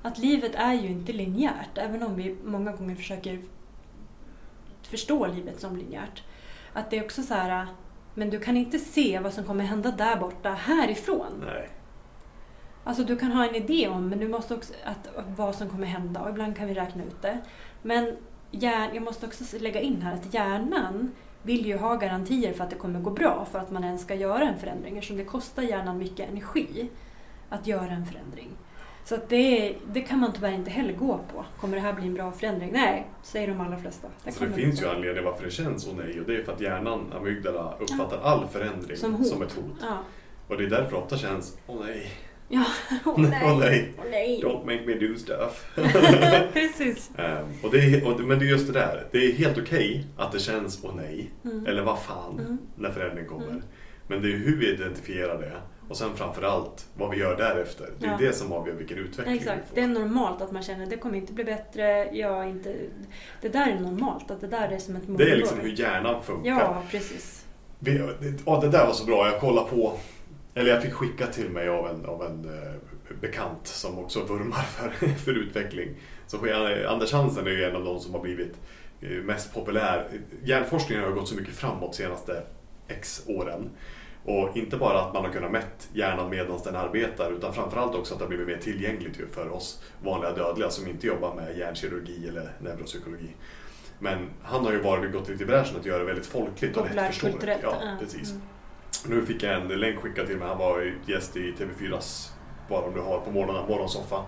att 0.02 0.18
livet 0.18 0.54
är 0.54 0.74
ju 0.74 0.88
inte 0.88 1.12
linjärt, 1.12 1.78
även 1.78 2.02
om 2.02 2.16
vi 2.16 2.36
många 2.44 2.72
gånger 2.72 2.94
försöker 2.94 3.40
förstå 4.82 5.26
livet 5.26 5.60
som 5.60 5.76
linjärt. 5.76 6.22
Att 6.72 6.90
det 6.90 6.98
är 6.98 7.04
också 7.04 7.22
så 7.22 7.34
här, 7.34 7.66
Men 8.14 8.30
du 8.30 8.40
kan 8.40 8.56
inte 8.56 8.78
se 8.78 9.18
vad 9.18 9.34
som 9.34 9.44
kommer 9.44 9.64
hända 9.64 9.90
där 9.90 10.16
borta 10.16 10.50
härifrån. 10.50 11.44
Nej. 11.46 11.68
Alltså 12.88 13.04
du 13.04 13.16
kan 13.16 13.32
ha 13.32 13.48
en 13.48 13.54
idé 13.54 13.88
om, 13.88 14.08
men 14.08 14.18
du 14.18 14.28
måste 14.28 14.54
också 14.54 14.72
att, 14.84 15.08
vad 15.36 15.54
som 15.54 15.68
kommer 15.68 15.86
hända 15.86 16.20
och 16.20 16.30
ibland 16.30 16.56
kan 16.56 16.68
vi 16.68 16.74
räkna 16.74 17.04
ut 17.04 17.22
det. 17.22 17.38
Men 17.82 18.16
hjärn, 18.50 18.90
jag 18.94 19.02
måste 19.02 19.26
också 19.26 19.58
lägga 19.58 19.80
in 19.80 20.02
här 20.02 20.14
att 20.14 20.34
hjärnan 20.34 21.10
vill 21.42 21.66
ju 21.66 21.76
ha 21.76 21.96
garantier 21.96 22.52
för 22.52 22.64
att 22.64 22.70
det 22.70 22.76
kommer 22.76 23.00
gå 23.00 23.10
bra 23.10 23.46
för 23.52 23.58
att 23.58 23.70
man 23.70 23.84
ens 23.84 24.02
ska 24.02 24.14
göra 24.14 24.42
en 24.42 24.58
förändring 24.58 24.96
eftersom 24.96 25.16
det 25.16 25.24
kostar 25.24 25.62
hjärnan 25.62 25.98
mycket 25.98 26.30
energi 26.30 26.90
att 27.48 27.66
göra 27.66 27.90
en 27.90 28.06
förändring. 28.06 28.48
Så 29.04 29.14
att 29.14 29.28
det, 29.28 29.74
det 29.86 30.00
kan 30.00 30.18
man 30.18 30.32
tyvärr 30.32 30.52
inte 30.52 30.70
heller 30.70 30.92
gå 30.92 31.20
på. 31.32 31.44
Kommer 31.60 31.76
det 31.76 31.82
här 31.82 31.92
bli 31.92 32.06
en 32.06 32.14
bra 32.14 32.32
förändring? 32.32 32.70
Nej, 32.72 33.06
säger 33.22 33.48
de 33.48 33.60
allra 33.60 33.78
flesta. 33.78 34.08
Det, 34.08 34.30
alltså 34.30 34.44
det 34.44 34.52
finns 34.52 34.82
ju 34.82 34.88
anledning 34.88 35.24
varför 35.24 35.44
det 35.44 35.50
känns 35.50 35.82
så 35.82 35.92
nej 35.92 36.20
och 36.20 36.26
det 36.26 36.36
är 36.36 36.42
för 36.42 36.52
att 36.52 36.60
hjärnan, 36.60 37.12
amygdala, 37.12 37.74
uppfattar 37.80 38.16
ja. 38.16 38.22
all 38.22 38.46
förändring 38.48 38.96
som, 38.96 39.24
som 39.24 39.42
ett 39.42 39.52
hot. 39.52 39.78
Ja. 39.80 39.98
Och 40.48 40.56
det 40.56 40.64
är 40.64 40.70
därför 40.70 40.90
det 40.90 40.96
ofta 40.96 41.16
känns, 41.16 41.58
åh 41.66 41.76
nej, 41.86 42.12
Ja, 42.48 42.64
åh 43.06 43.20
nej. 43.20 43.44
oh, 43.44 43.58
nej. 43.58 43.94
Oh, 43.98 44.04
nej. 44.10 44.40
Don't 44.44 44.64
make 44.64 44.86
me 44.86 44.94
do 44.94 45.16
stuff. 45.16 45.66
Precis. 46.52 47.10
Um, 47.18 47.54
och 47.62 47.70
det 47.70 47.78
är, 47.78 48.06
och, 48.06 48.20
men 48.20 48.38
det 48.38 48.44
är 48.44 48.48
just 48.48 48.66
det 48.66 48.72
där. 48.72 49.06
Det 49.12 49.18
är 49.18 49.32
helt 49.32 49.58
okej 49.58 49.90
okay 49.90 50.04
att 50.16 50.32
det 50.32 50.38
känns 50.38 50.80
åh 50.84 50.94
nej. 50.96 51.30
Mm. 51.44 51.66
Eller 51.66 51.82
vad 51.82 51.98
fan 51.98 52.38
mm. 52.38 52.58
när 52.76 52.90
förändring 52.90 53.26
kommer. 53.26 53.48
Mm. 53.48 53.62
Men 54.06 54.22
det 54.22 54.28
är 54.28 54.36
hur 54.36 54.56
vi 54.56 54.74
identifierar 54.74 55.40
det. 55.40 55.52
Och 55.88 55.96
sen 55.96 56.16
framförallt 56.16 56.86
vad 56.96 57.10
vi 57.10 57.16
gör 57.16 57.36
därefter. 57.36 57.88
Det 57.98 58.06
är 58.06 58.10
ja. 58.10 58.16
det 58.18 58.32
som 58.32 58.52
avgör 58.52 58.74
vilken 58.74 58.98
utveckling 58.98 59.36
Exakt. 59.36 59.58
vi 59.64 59.68
får. 59.68 59.74
Det 59.74 59.80
är 59.80 59.86
normalt 59.86 60.42
att 60.42 60.52
man 60.52 60.62
känner 60.62 60.84
att 60.84 60.90
det 60.90 60.96
kommer 60.96 61.18
inte 61.18 61.32
bli 61.32 61.44
bättre. 61.44 62.16
Jag 62.16 62.48
inte... 62.48 62.74
Det 63.40 63.48
där 63.48 63.70
är 63.70 63.80
normalt. 63.80 64.30
Att 64.30 64.40
det 64.40 64.46
där 64.46 64.68
är 64.68 64.78
som 64.78 64.96
ett 64.96 65.08
mål. 65.08 65.18
Det 65.18 65.30
är 65.30 65.36
liksom 65.36 65.60
hur 65.60 65.80
hjärnan 65.80 66.22
funkar. 66.22 66.50
Ja, 66.50 66.82
precis. 66.90 67.46
Vi, 67.78 67.98
det, 67.98 68.34
ja, 68.46 68.60
det 68.60 68.68
där 68.68 68.86
var 68.86 68.92
så 68.92 69.04
bra. 69.04 69.26
Jag 69.26 69.40
kollade 69.40 69.70
på 69.70 69.98
eller 70.54 70.70
jag 70.70 70.82
fick 70.82 70.92
skicka 70.92 71.26
till 71.26 71.50
mig 71.50 71.68
av 71.68 71.88
en, 71.88 72.06
av 72.06 72.24
en 72.24 72.44
eh, 72.44 73.16
bekant 73.20 73.66
som 73.66 73.98
också 73.98 74.22
vurmar 74.22 74.62
för, 74.62 74.88
för 75.24 75.32
utveckling. 75.32 75.94
Så 76.26 76.36
Anders 76.88 77.12
Hansen 77.12 77.46
är 77.46 77.50
ju 77.50 77.64
en 77.64 77.76
av 77.76 77.84
de 77.84 78.00
som 78.00 78.14
har 78.14 78.20
blivit 78.20 78.54
eh, 79.00 79.10
mest 79.10 79.54
populär. 79.54 80.08
Hjärnforskningen 80.44 81.04
har 81.04 81.10
gått 81.10 81.28
så 81.28 81.34
mycket 81.34 81.54
framåt 81.54 81.92
de 81.92 81.96
senaste 81.96 82.42
X 82.88 83.22
åren. 83.26 83.70
Och 84.24 84.56
inte 84.56 84.76
bara 84.76 85.00
att 85.00 85.14
man 85.14 85.24
har 85.24 85.32
kunnat 85.32 85.50
mätt 85.50 85.88
hjärnan 85.92 86.30
medan 86.30 86.60
den 86.64 86.76
arbetar 86.76 87.32
utan 87.32 87.54
framförallt 87.54 87.94
också 87.94 88.14
att 88.14 88.20
det 88.20 88.24
har 88.24 88.28
blivit 88.28 88.46
mer 88.46 88.56
tillgängligt 88.56 89.20
för 89.32 89.48
oss 89.48 89.82
vanliga 90.02 90.32
dödliga 90.32 90.70
som 90.70 90.88
inte 90.88 91.06
jobbar 91.06 91.34
med 91.34 91.58
hjärnkirurgi 91.58 92.28
eller 92.28 92.52
neuropsykologi. 92.60 93.34
Men 93.98 94.30
han 94.42 94.64
har 94.64 94.72
ju 94.72 94.80
varit, 94.80 95.12
gått 95.12 95.28
lite 95.28 95.42
i 95.42 95.46
bräschen 95.46 95.76
att 95.76 95.86
göra 95.86 95.98
det 95.98 96.04
väldigt 96.04 96.26
folkligt 96.26 96.76
och 96.76 96.94
lättförståeligt. 96.94 97.62
Ja, 97.62 97.96
precis. 98.00 98.30
Mm. 98.30 98.42
Nu 99.08 99.26
fick 99.26 99.42
jag 99.42 99.54
en 99.54 99.68
länk 99.68 99.98
skickad 99.98 100.26
till 100.26 100.36
mig. 100.36 100.48
Han 100.48 100.58
var 100.58 100.92
gäst 101.06 101.36
i 101.36 101.52
TV4s 101.52 102.30
Vad 102.68 102.84
om 102.84 102.94
du 102.94 103.00
har 103.00 103.20
på 103.20 103.30
morgonen, 103.30 103.68
morgonsoffa. 103.68 104.24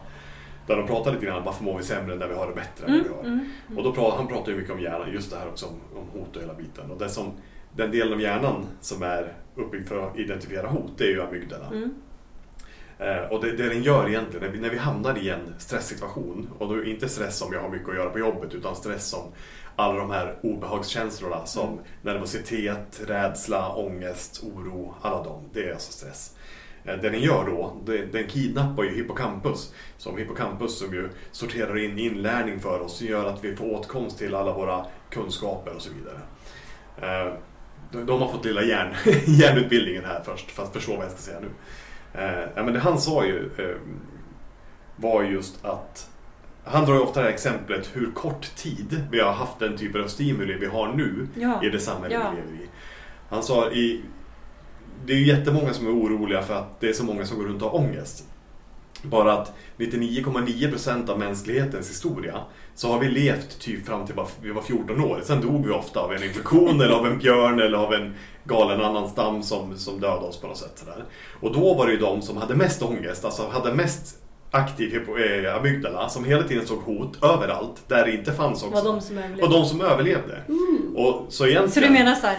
Där 0.66 0.77
de 0.77 0.87
pratade 0.87 1.14
lite 1.14 1.27
grann 1.27 1.44
varför 1.44 1.64
mår 1.64 1.79
vi 1.79 1.85
sämre 1.85 2.16
när 2.16 2.29
vi 2.29 2.35
har 2.35 2.46
det 2.46 2.55
bättre 2.55 2.87
än 2.87 2.94
mm, 2.94 3.05
vi 3.05 3.14
har. 3.14 3.20
Mm, 3.20 3.51
mm. 3.68 3.79
Och 3.79 3.85
då 3.85 3.92
pratar, 3.92 4.16
han 4.16 4.27
pratar 4.27 4.53
ju 4.53 4.59
mycket 4.59 4.73
om 4.73 4.81
hjärnan, 4.81 5.12
just 5.12 5.31
det 5.31 5.37
här 5.37 5.49
också 5.49 5.66
om, 5.66 5.99
om 5.99 6.20
hot 6.20 6.37
och 6.37 6.42
hela 6.42 6.55
biten. 6.55 6.90
Och 6.90 6.99
det 6.99 7.09
som, 7.09 7.33
den 7.77 7.90
delen 7.90 8.12
av 8.12 8.20
hjärnan 8.20 8.66
som 8.81 9.03
är 9.03 9.33
uppbyggd 9.57 9.88
för 9.88 10.07
att 10.09 10.18
identifiera 10.18 10.68
hot, 10.68 10.92
det 10.99 11.05
är 11.05 11.09
ju 11.09 11.23
amygdala. 11.23 11.66
Mm. 11.66 11.94
Eh, 13.00 13.32
och 13.32 13.40
det, 13.40 13.52
det 13.56 13.68
den 13.68 13.82
gör 13.82 14.08
egentligen, 14.08 14.46
när 14.46 14.52
vi, 14.52 14.60
när 14.60 14.70
vi 14.70 14.78
hamnar 14.78 15.18
i 15.18 15.30
en 15.30 15.54
stresssituation, 15.58 16.50
och 16.58 16.68
då 16.68 16.84
inte 16.84 17.08
stress 17.08 17.38
som 17.38 17.52
jag 17.52 17.60
har 17.60 17.68
mycket 17.68 17.88
att 17.88 17.94
göra 17.94 18.10
på 18.10 18.18
jobbet, 18.18 18.54
utan 18.54 18.76
stress 18.76 19.06
som 19.06 19.32
alla 19.76 19.98
de 19.98 20.10
här 20.10 20.36
obehagskänslorna 20.42 21.46
som 21.46 21.68
mm. 21.68 21.84
nervositet, 22.02 23.00
rädsla, 23.06 23.74
ångest, 23.74 24.42
oro, 24.44 24.94
alla 25.00 25.24
de, 25.24 25.42
det 25.52 25.68
är 25.68 25.72
alltså 25.72 25.92
stress. 25.92 26.36
Eh, 26.84 26.96
det 26.96 27.10
den 27.10 27.20
gör 27.20 27.46
då, 27.46 27.76
den 28.12 28.28
kidnappar 28.28 28.82
ju 28.82 28.94
hippocampus. 28.94 29.74
Som 29.96 30.18
hippocampus 30.18 30.78
som 30.78 30.94
ju 30.94 31.08
sorterar 31.32 31.78
in 31.78 31.98
inlärning 31.98 32.60
för 32.60 32.80
oss, 32.80 32.96
som 32.96 33.06
gör 33.06 33.24
att 33.24 33.44
vi 33.44 33.56
får 33.56 33.74
åtkomst 33.74 34.18
till 34.18 34.34
alla 34.34 34.52
våra 34.52 34.86
kunskaper 35.10 35.74
och 35.74 35.82
så 35.82 35.90
vidare. 35.92 36.20
Eh, 37.02 37.34
de 38.06 38.20
har 38.20 38.32
fått 38.32 38.44
lilla 38.44 38.62
hjärn, 38.62 38.94
hjärnutbildningen 39.26 40.04
här 40.04 40.22
först, 40.24 40.50
för 40.50 40.62
att 40.62 40.72
förstå 40.72 40.96
vad 40.96 41.04
jag 41.04 41.12
ska 41.12 41.20
säga 41.20 41.40
nu. 41.40 41.48
Eh, 42.14 42.64
men 42.64 42.73
det 42.73 42.81
han 42.81 43.01
sa 43.01 43.25
ju 43.25 43.51
var 44.96 45.23
just 45.23 45.64
att 45.64 46.11
han 46.64 46.85
drar 46.85 46.94
ju 46.94 47.01
ofta 47.01 47.20
det 47.20 47.27
här 47.27 47.33
exemplet 47.33 47.90
hur 47.92 48.12
kort 48.12 48.57
tid 48.57 49.05
vi 49.11 49.20
har 49.20 49.33
haft 49.33 49.59
den 49.59 49.77
typen 49.77 50.05
av 50.05 50.07
stimuli 50.07 50.55
vi 50.55 50.66
har 50.66 50.92
nu 50.92 51.29
ja. 51.35 51.64
i 51.64 51.70
det 51.70 51.81
samhälle 51.81 52.14
ja. 52.14 52.31
vi 52.31 52.37
lever 52.37 52.64
i. 52.64 52.68
Han 53.29 53.42
sa 53.42 53.70
i 53.70 54.03
det 55.07 55.12
är 55.12 55.16
ju 55.16 55.27
jättemånga 55.27 55.73
som 55.73 55.87
är 55.87 55.90
oroliga 55.90 56.42
för 56.42 56.55
att 56.55 56.81
det 56.81 56.88
är 56.88 56.92
så 56.92 57.05
många 57.05 57.25
som 57.27 57.38
går 57.38 57.44
runt 57.44 57.62
och 57.62 57.70
har 57.70 57.79
ångest. 57.79 58.25
Bara 59.03 59.33
att 59.33 59.53
99,9% 59.79 61.11
av 61.11 61.18
mänsklighetens 61.18 61.90
historia 61.90 62.40
så 62.81 62.93
har 62.93 62.99
vi 62.99 63.09
levt 63.09 63.59
typ 63.59 63.87
fram 63.87 64.07
till 64.07 64.14
vi 64.43 64.51
var 64.51 64.62
14 64.62 65.01
år. 65.01 65.21
Sen 65.25 65.40
dog 65.40 65.66
vi 65.66 65.73
ofta 65.73 66.01
av 66.01 66.12
en 66.12 66.23
infektion 66.23 66.81
eller 66.81 66.95
av 66.95 67.07
en 67.07 67.19
björn 67.19 67.61
eller 67.61 67.79
av 67.79 67.95
en 67.95 68.14
galen 68.45 68.81
annan 68.81 69.09
stam 69.09 69.43
som, 69.43 69.77
som 69.77 70.01
dödade 70.01 70.27
oss 70.27 70.40
på 70.40 70.47
något 70.47 70.59
sätt. 70.59 70.73
Sådär. 70.75 71.05
Och 71.40 71.53
då 71.53 71.75
var 71.75 71.87
det 71.87 71.93
ju 71.93 71.99
de 71.99 72.23
som 72.23 72.37
hade 72.37 72.55
mest 72.55 72.83
ångest, 72.83 73.25
alltså 73.25 73.49
hade 73.49 73.75
mest 73.75 74.19
aktiv 74.50 74.94
eh, 74.94 75.56
amygdala 75.56 76.08
som 76.08 76.24
hela 76.24 76.42
tiden 76.42 76.66
såg 76.66 76.78
hot 76.78 77.24
överallt 77.24 77.82
där 77.88 78.04
det 78.04 78.12
inte 78.12 78.32
fanns 78.32 78.62
också. 78.62 78.74
Var 78.74 78.92
de 78.92 79.00
som 79.00 79.18
överlevde. 79.18 79.42
Och 79.42 79.50
de 79.50 79.64
som 79.66 79.80
överlevde. 79.80 80.42
Mm. 80.48 80.96
Och 80.96 81.26
så, 81.28 81.46
egentligen... 81.46 81.70
så 81.70 81.80
du 81.80 81.90
menar 81.90 82.14
så 82.14 82.26
här, 82.26 82.38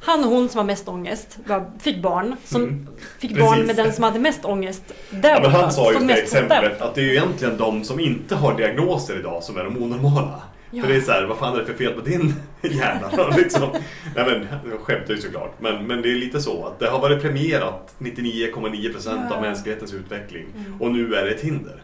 han 0.00 0.24
och 0.24 0.30
hon 0.30 0.48
som 0.48 0.58
har 0.58 0.64
mest 0.64 0.88
ångest 0.88 1.38
fick 1.80 2.02
barn, 2.02 2.36
som 2.44 2.62
mm. 2.62 2.88
fick 3.18 3.30
Precis. 3.30 3.44
barn 3.44 3.66
med 3.66 3.76
den 3.76 3.92
som 3.92 4.04
hade 4.04 4.18
mest 4.18 4.44
ångest 4.44 4.82
där 5.10 5.30
ja, 5.30 5.40
men 5.40 5.50
Han 5.50 5.72
sa 5.72 5.92
ju 5.92 5.98
det 5.98 6.14
exemplet 6.14 6.80
att 6.80 6.94
det 6.94 7.00
är 7.00 7.04
ju 7.04 7.12
egentligen 7.12 7.56
de 7.56 7.84
som 7.84 8.00
inte 8.00 8.34
har 8.34 8.56
diagnoser 8.56 9.18
idag 9.18 9.42
som 9.42 9.56
är 9.56 9.64
de 9.64 9.82
onormala. 9.82 10.42
Ja. 10.70 10.82
För 10.82 10.88
det 10.88 10.96
är 10.96 11.00
så 11.00 11.12
här, 11.12 11.24
vad 11.24 11.38
fan 11.38 11.54
är 11.54 11.58
det 11.58 11.66
för 11.66 11.74
fel 11.74 11.92
på 11.92 12.00
din 12.00 12.34
hjärna? 12.62 13.36
liksom. 13.36 13.68
Nej 14.16 14.26
men, 14.26 14.46
jag 14.70 14.80
skämtar 14.80 15.14
ju 15.14 15.20
såklart. 15.20 15.54
Men, 15.60 15.86
men 15.86 16.02
det 16.02 16.10
är 16.10 16.14
lite 16.14 16.40
så 16.40 16.66
att 16.66 16.78
det 16.78 16.88
har 16.88 17.00
varit 17.00 17.22
premierat 17.22 17.94
99,9% 17.98 19.26
ja. 19.30 19.36
av 19.36 19.42
mänsklighetens 19.42 19.94
utveckling. 19.94 20.46
Mm. 20.56 20.82
Och 20.82 20.90
nu 20.90 21.14
är 21.14 21.24
det 21.24 21.30
ett 21.30 21.40
hinder. 21.40 21.82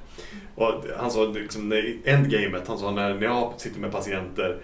Och 0.54 0.84
han 0.98 1.10
sa 1.10 1.24
liksom, 1.24 1.72
endgamet, 2.04 2.68
han 2.68 2.78
sa 2.78 2.90
när, 2.90 3.14
när 3.14 3.26
jag 3.26 3.54
sitter 3.56 3.80
med 3.80 3.92
patienter 3.92 4.56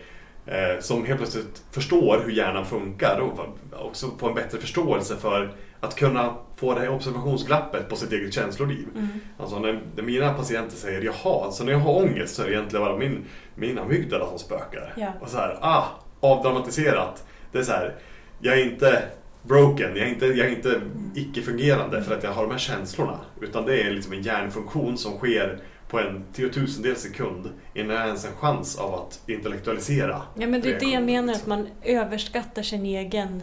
eh, 0.47 0.81
som 0.81 1.05
helt 1.05 1.21
plötsligt 1.21 1.63
förstår 1.71 2.23
hur 2.25 2.33
hjärnan 2.33 2.67
funkar 2.67 3.21
och 3.21 3.39
också 3.87 4.11
får 4.19 4.29
en 4.29 4.35
bättre 4.35 4.59
förståelse 4.59 5.17
för 5.17 5.55
att 5.81 5.97
kunna 5.97 6.35
få 6.57 6.75
det 6.75 6.81
här 6.81 6.88
observationsglappet 6.88 7.88
på 7.88 7.97
sitt 7.97 8.12
eget 8.12 8.35
känsloliv. 8.35 8.87
Mm. 8.95 9.09
Alltså 9.38 9.59
när, 9.59 9.81
när, 9.97 10.03
mina 10.03 10.35
patienter 10.35 10.77
säger 10.77 11.03
jaha, 11.03 11.51
så 11.51 11.64
när 11.64 11.73
jag 11.73 11.79
har 11.79 11.97
ångest 11.97 12.35
så 12.35 12.43
är 12.43 12.47
det 12.47 12.53
egentligen 12.53 12.85
bara 12.85 12.97
min, 12.97 13.25
min 13.55 13.79
amygdala 13.79 14.27
som 14.29 14.38
spökar. 14.38 14.93
Ja. 14.97 15.12
Och 15.21 15.29
så 15.29 15.37
här, 15.37 15.59
ah, 15.61 15.85
avdramatiserat. 16.21 17.25
Det 17.53 17.59
är 17.59 17.62
så 17.62 17.73
här, 17.73 17.95
jag 18.40 18.61
är 18.61 18.64
inte 18.64 19.03
broken, 19.43 19.97
jag 19.97 20.07
är 20.07 20.11
inte, 20.11 20.27
jag 20.27 20.47
är 20.47 20.51
inte 20.51 20.81
icke-fungerande 21.14 22.03
för 22.03 22.16
att 22.16 22.25
jag 22.25 22.33
har 22.33 22.43
de 22.43 22.51
här 22.51 22.59
känslorna. 22.59 23.19
Utan 23.40 23.66
det 23.66 23.83
är 23.83 23.90
liksom 23.90 24.12
en 24.12 24.23
hjärnfunktion 24.23 24.99
som 24.99 25.12
sker 25.12 25.61
på 25.88 26.01
en 26.01 26.25
tiotusendel 26.33 26.97
sekund 26.97 27.51
innan 27.75 27.97
jag 27.97 28.07
ens 28.07 28.25
en 28.25 28.37
chans 28.37 28.79
av 28.79 28.95
att 28.95 29.21
intellektualisera. 29.27 30.23
Ja 30.35 30.47
men 30.47 30.61
det 30.61 30.73
är 30.73 30.81
det 30.81 30.87
jag 30.87 31.03
menar, 31.03 31.35
att 31.35 31.47
man 31.47 31.69
överskattar 31.83 32.62
sin 32.62 32.87
egen 32.87 33.43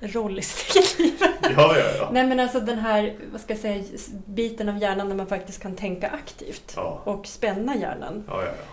roll 0.00 0.38
i 0.38 0.42
sitt 0.42 0.98
liv. 0.98 1.14
Ja, 1.42 1.76
ja, 1.78 1.84
ja. 1.98 2.08
Nej 2.12 2.26
men 2.26 2.40
alltså 2.40 2.60
den 2.60 2.78
här, 2.78 3.16
vad 3.32 3.40
ska 3.40 3.52
jag 3.52 3.60
säga, 3.60 3.84
biten 4.26 4.68
av 4.68 4.78
hjärnan 4.78 5.08
där 5.08 5.16
man 5.16 5.26
faktiskt 5.26 5.62
kan 5.62 5.76
tänka 5.76 6.08
aktivt 6.08 6.72
ja. 6.76 7.00
och 7.04 7.26
spänna 7.26 7.76
hjärnan. 7.76 8.24
Ja, 8.28 8.42
ja, 8.42 8.46
ja. 8.46 8.64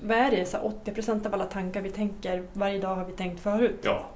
Vad 0.00 0.18
är 0.18 0.30
det? 0.30 0.46
Så 0.46 0.72
80% 0.84 1.26
av 1.26 1.34
alla 1.34 1.44
tankar 1.44 1.80
vi 1.80 1.90
tänker 1.90 2.44
varje 2.52 2.78
dag 2.78 2.96
har 2.96 3.04
vi 3.04 3.12
tänkt 3.12 3.42
förut. 3.42 3.80
Ja. 3.82 4.06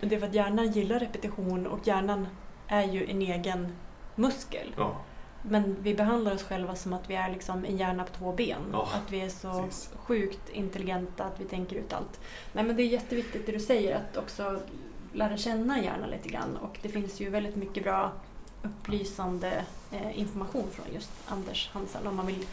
Det 0.00 0.14
är 0.14 0.20
för 0.20 0.26
att 0.26 0.34
hjärnan 0.34 0.72
gillar 0.72 0.98
repetition 0.98 1.66
och 1.66 1.86
hjärnan 1.86 2.28
är 2.68 2.84
ju 2.84 3.10
en 3.10 3.22
egen 3.22 3.76
muskel. 4.14 4.74
Ja. 4.76 4.96
Men 5.42 5.76
vi 5.80 5.94
behandlar 5.94 6.34
oss 6.34 6.42
själva 6.42 6.74
som 6.74 6.92
att 6.92 7.10
vi 7.10 7.14
är 7.14 7.30
liksom 7.30 7.64
en 7.64 7.76
hjärna 7.76 8.04
på 8.04 8.12
två 8.18 8.32
ben. 8.32 8.60
Ja, 8.72 8.88
att 8.94 9.12
vi 9.12 9.20
är 9.20 9.28
så 9.28 9.62
precis. 9.62 9.90
sjukt 9.96 10.50
intelligenta 10.52 11.24
att 11.24 11.40
vi 11.40 11.44
tänker 11.44 11.76
ut 11.76 11.92
allt. 11.92 12.20
Nej 12.52 12.64
men 12.64 12.76
det 12.76 12.82
är 12.82 12.86
jätteviktigt 12.86 13.46
det 13.46 13.52
du 13.52 13.60
säger 13.60 13.96
att 13.96 14.16
också 14.16 14.60
lära 15.14 15.36
känna 15.36 15.82
hjärnan 15.82 16.10
lite 16.10 16.28
grann. 16.28 16.56
Och 16.56 16.78
det 16.82 16.88
finns 16.88 17.20
ju 17.20 17.30
väldigt 17.30 17.56
mycket 17.56 17.82
bra 17.82 18.12
upplysande 18.62 19.64
eh, 19.92 20.18
information 20.18 20.64
från 20.72 20.86
just 20.94 21.10
Anders 21.26 21.70
Hansen 21.72 22.06
om 22.06 22.16
man 22.16 22.26
vill 22.26 22.46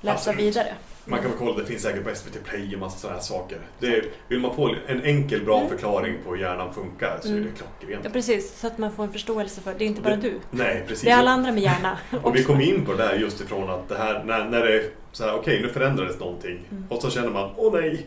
läsa 0.00 0.30
Absolut. 0.30 0.40
vidare. 0.40 0.74
Man 1.04 1.18
kan 1.18 1.30
väl 1.30 1.38
kolla, 1.38 1.58
det 1.58 1.64
finns 1.64 1.82
säkert 1.82 2.04
på 2.04 2.14
SVT 2.14 2.44
Play 2.44 2.74
och 2.74 2.80
massa 2.80 2.98
sådana 2.98 3.16
här 3.16 3.24
saker. 3.24 3.58
Det 3.78 4.04
vill 4.28 4.40
man 4.40 4.54
få 4.54 4.74
en 4.86 5.02
enkel, 5.02 5.44
bra 5.44 5.58
mm. 5.58 5.68
förklaring 5.68 6.14
på 6.24 6.30
hur 6.30 6.40
hjärnan 6.42 6.74
funkar 6.74 7.18
så 7.22 7.28
mm. 7.28 7.40
är 7.40 7.46
det 7.46 7.52
klockrent. 7.52 8.04
Ja, 8.04 8.10
precis. 8.10 8.60
Så 8.60 8.66
att 8.66 8.78
man 8.78 8.92
får 8.92 9.04
en 9.04 9.12
förståelse 9.12 9.60
för 9.60 9.74
det. 9.78 9.84
är 9.84 9.86
inte 9.86 10.00
bara 10.00 10.16
det, 10.16 10.22
du. 10.22 10.40
Nej, 10.50 10.84
precis. 10.88 11.04
Det 11.04 11.10
är 11.10 11.16
alla 11.16 11.30
andra 11.30 11.52
med 11.52 11.62
hjärna. 11.62 11.98
och 12.22 12.36
vi 12.36 12.44
kom 12.44 12.60
in 12.60 12.86
på 12.86 12.92
det 12.92 12.98
där 12.98 13.14
just 13.14 13.40
ifrån 13.40 13.70
att 13.70 13.88
det 13.88 13.98
här, 13.98 14.24
när, 14.24 14.44
när 14.44 14.60
det 14.60 14.74
är 14.74 14.90
så 15.12 15.24
här, 15.24 15.30
okej, 15.30 15.40
okay, 15.40 15.66
nu 15.66 15.72
förändrades 15.72 16.20
någonting. 16.20 16.60
Mm. 16.70 16.84
Och 16.88 17.02
så 17.02 17.10
känner 17.10 17.30
man, 17.30 17.50
åh 17.56 17.72
nej. 17.72 18.06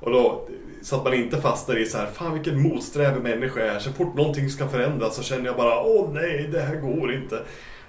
Och 0.00 0.10
då, 0.10 0.48
så 0.82 0.96
att 0.96 1.04
man 1.04 1.14
inte 1.14 1.40
fastnar 1.40 1.76
i 1.76 1.86
så 1.86 1.98
här, 1.98 2.06
fan 2.06 2.34
vilken 2.34 2.62
motsträvig 2.62 3.22
människa 3.22 3.60
jag 3.60 3.74
är. 3.74 3.78
Så 3.78 3.92
fort 3.92 4.14
någonting 4.14 4.50
ska 4.50 4.68
förändras 4.68 5.16
så 5.16 5.22
känner 5.22 5.44
jag 5.44 5.56
bara, 5.56 5.82
åh 5.82 6.12
nej, 6.12 6.48
det 6.52 6.60
här 6.60 6.76
går 6.76 7.12
inte. 7.12 7.42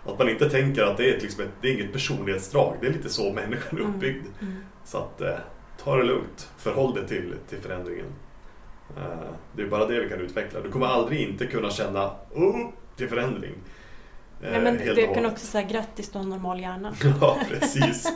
Att 0.05 0.19
man 0.19 0.29
inte 0.29 0.49
tänker 0.49 0.83
att 0.83 0.97
det 0.97 1.09
är, 1.09 1.21
liksom 1.21 1.43
ett, 1.43 1.49
det 1.61 1.69
är 1.69 1.73
inget 1.73 1.93
personlighetsdrag, 1.93 2.75
det 2.81 2.87
är 2.87 2.91
lite 2.91 3.09
så 3.09 3.33
människan 3.33 3.79
är 3.79 3.81
uppbyggd. 3.81 4.25
Mm. 4.41 4.55
Så 4.85 4.97
att 4.97 5.21
eh, 5.21 5.35
ta 5.83 5.95
det 5.95 6.03
lugnt, 6.03 6.49
förhåll 6.57 6.93
dig 6.95 7.07
till, 7.07 7.35
till 7.49 7.59
förändringen. 7.59 8.05
Eh, 8.97 9.29
det 9.55 9.61
är 9.61 9.67
bara 9.67 9.85
det 9.85 9.99
vi 9.99 10.09
kan 10.09 10.21
utveckla. 10.21 10.61
Du 10.61 10.71
kommer 10.71 10.87
aldrig 10.87 11.19
inte 11.29 11.45
kunna 11.45 11.69
känna 11.69 12.11
oh, 12.33 12.69
till 12.95 13.09
förändring. 13.09 13.53
Eh, 14.41 14.51
Nej, 14.51 14.61
men 14.61 14.79
helt 14.79 14.95
du 14.95 15.05
kan 15.05 15.15
hållet. 15.15 15.31
också 15.31 15.45
säga 15.45 15.67
grattis, 15.67 16.09
du 16.09 16.17
har 16.17 16.23
en 16.23 16.29
normal 16.29 16.59
hjärna. 16.59 16.93
Ja, 17.21 17.37
precis. 17.49 18.07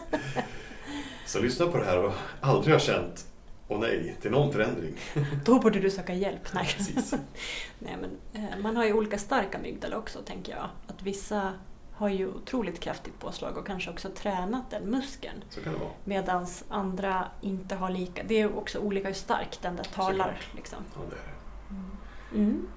Så 1.26 1.40
lyssna 1.40 1.68
på 1.68 1.78
det 1.78 1.86
här 1.86 2.04
och 2.04 2.14
aldrig 2.42 2.74
har 2.76 2.80
känt 2.80 3.26
åh 3.74 3.80
nej 3.80 4.18
till 4.22 4.32
någon 4.32 4.54
förändring. 4.54 4.94
Då 5.46 5.60
borde 5.60 5.80
du 5.80 5.90
söka 5.90 6.14
hjälp. 6.14 6.54
Nej. 6.54 6.66
Precis. 6.78 7.14
Nej, 7.80 7.98
men, 8.02 8.44
eh, 8.44 8.58
man 8.62 8.76
har 8.78 8.86
ju 8.86 8.94
olika 8.94 9.18
starka 9.18 9.58
amygdala 9.58 9.98
också, 9.98 10.20
tänker 10.20 10.52
jag. 10.56 10.70
Att 10.88 11.02
vissa 11.04 11.54
har 11.96 12.10
ju 12.10 12.28
otroligt 12.28 12.80
kraftigt 12.80 13.20
påslag 13.20 13.58
och 13.58 13.68
kanske 13.68 13.90
också 13.92 14.10
tränat 14.10 14.72
den 14.72 14.84
muskeln. 14.90 15.44
Så 15.50 15.62
kan 15.62 15.74
det 15.74 15.80
vara. 15.80 15.90
Medan 16.04 16.48
andra 16.70 17.28
inte 17.42 17.76
har 17.76 17.90
lika. 17.90 18.24
Det 18.24 18.42
är 18.42 18.58
också 18.58 18.80
olika 18.80 19.08
hur 19.08 19.16
starkt 19.16 19.62
den 19.62 19.76
där 19.76 19.84
talar. 19.84 20.42
Liksom. 20.56 20.80
Ja, 20.96 21.02
det 21.10 21.16
är 21.16 21.20
det. 21.20 22.40
Mm. 22.40 22.68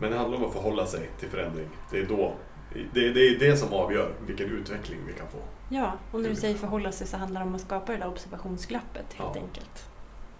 Men 0.00 0.10
det 0.10 0.18
handlar 0.18 0.38
om 0.38 0.44
att 0.44 0.52
förhålla 0.52 0.86
sig 0.86 1.10
till 1.20 1.28
förändring. 1.28 1.68
Det 1.90 1.98
är, 1.98 2.06
då, 2.06 2.34
det, 2.94 3.12
det 3.12 3.20
är 3.28 3.38
det 3.38 3.56
som 3.56 3.72
avgör 3.72 4.14
vilken 4.26 4.46
utveckling 4.50 4.98
vi 5.06 5.12
kan 5.12 5.26
få. 5.28 5.38
Ja, 5.68 5.92
och 6.12 6.20
när 6.20 6.28
du 6.28 6.36
säger 6.36 6.54
förhålla 6.56 6.92
sig 6.92 7.06
så 7.06 7.16
handlar 7.16 7.40
det 7.40 7.46
om 7.46 7.54
att 7.54 7.60
skapa 7.60 7.92
det 7.92 7.98
där 7.98 8.08
observationsglappet 8.08 9.12
helt 9.12 9.36
Ja. 9.36 9.40
enkelt. 9.42 9.88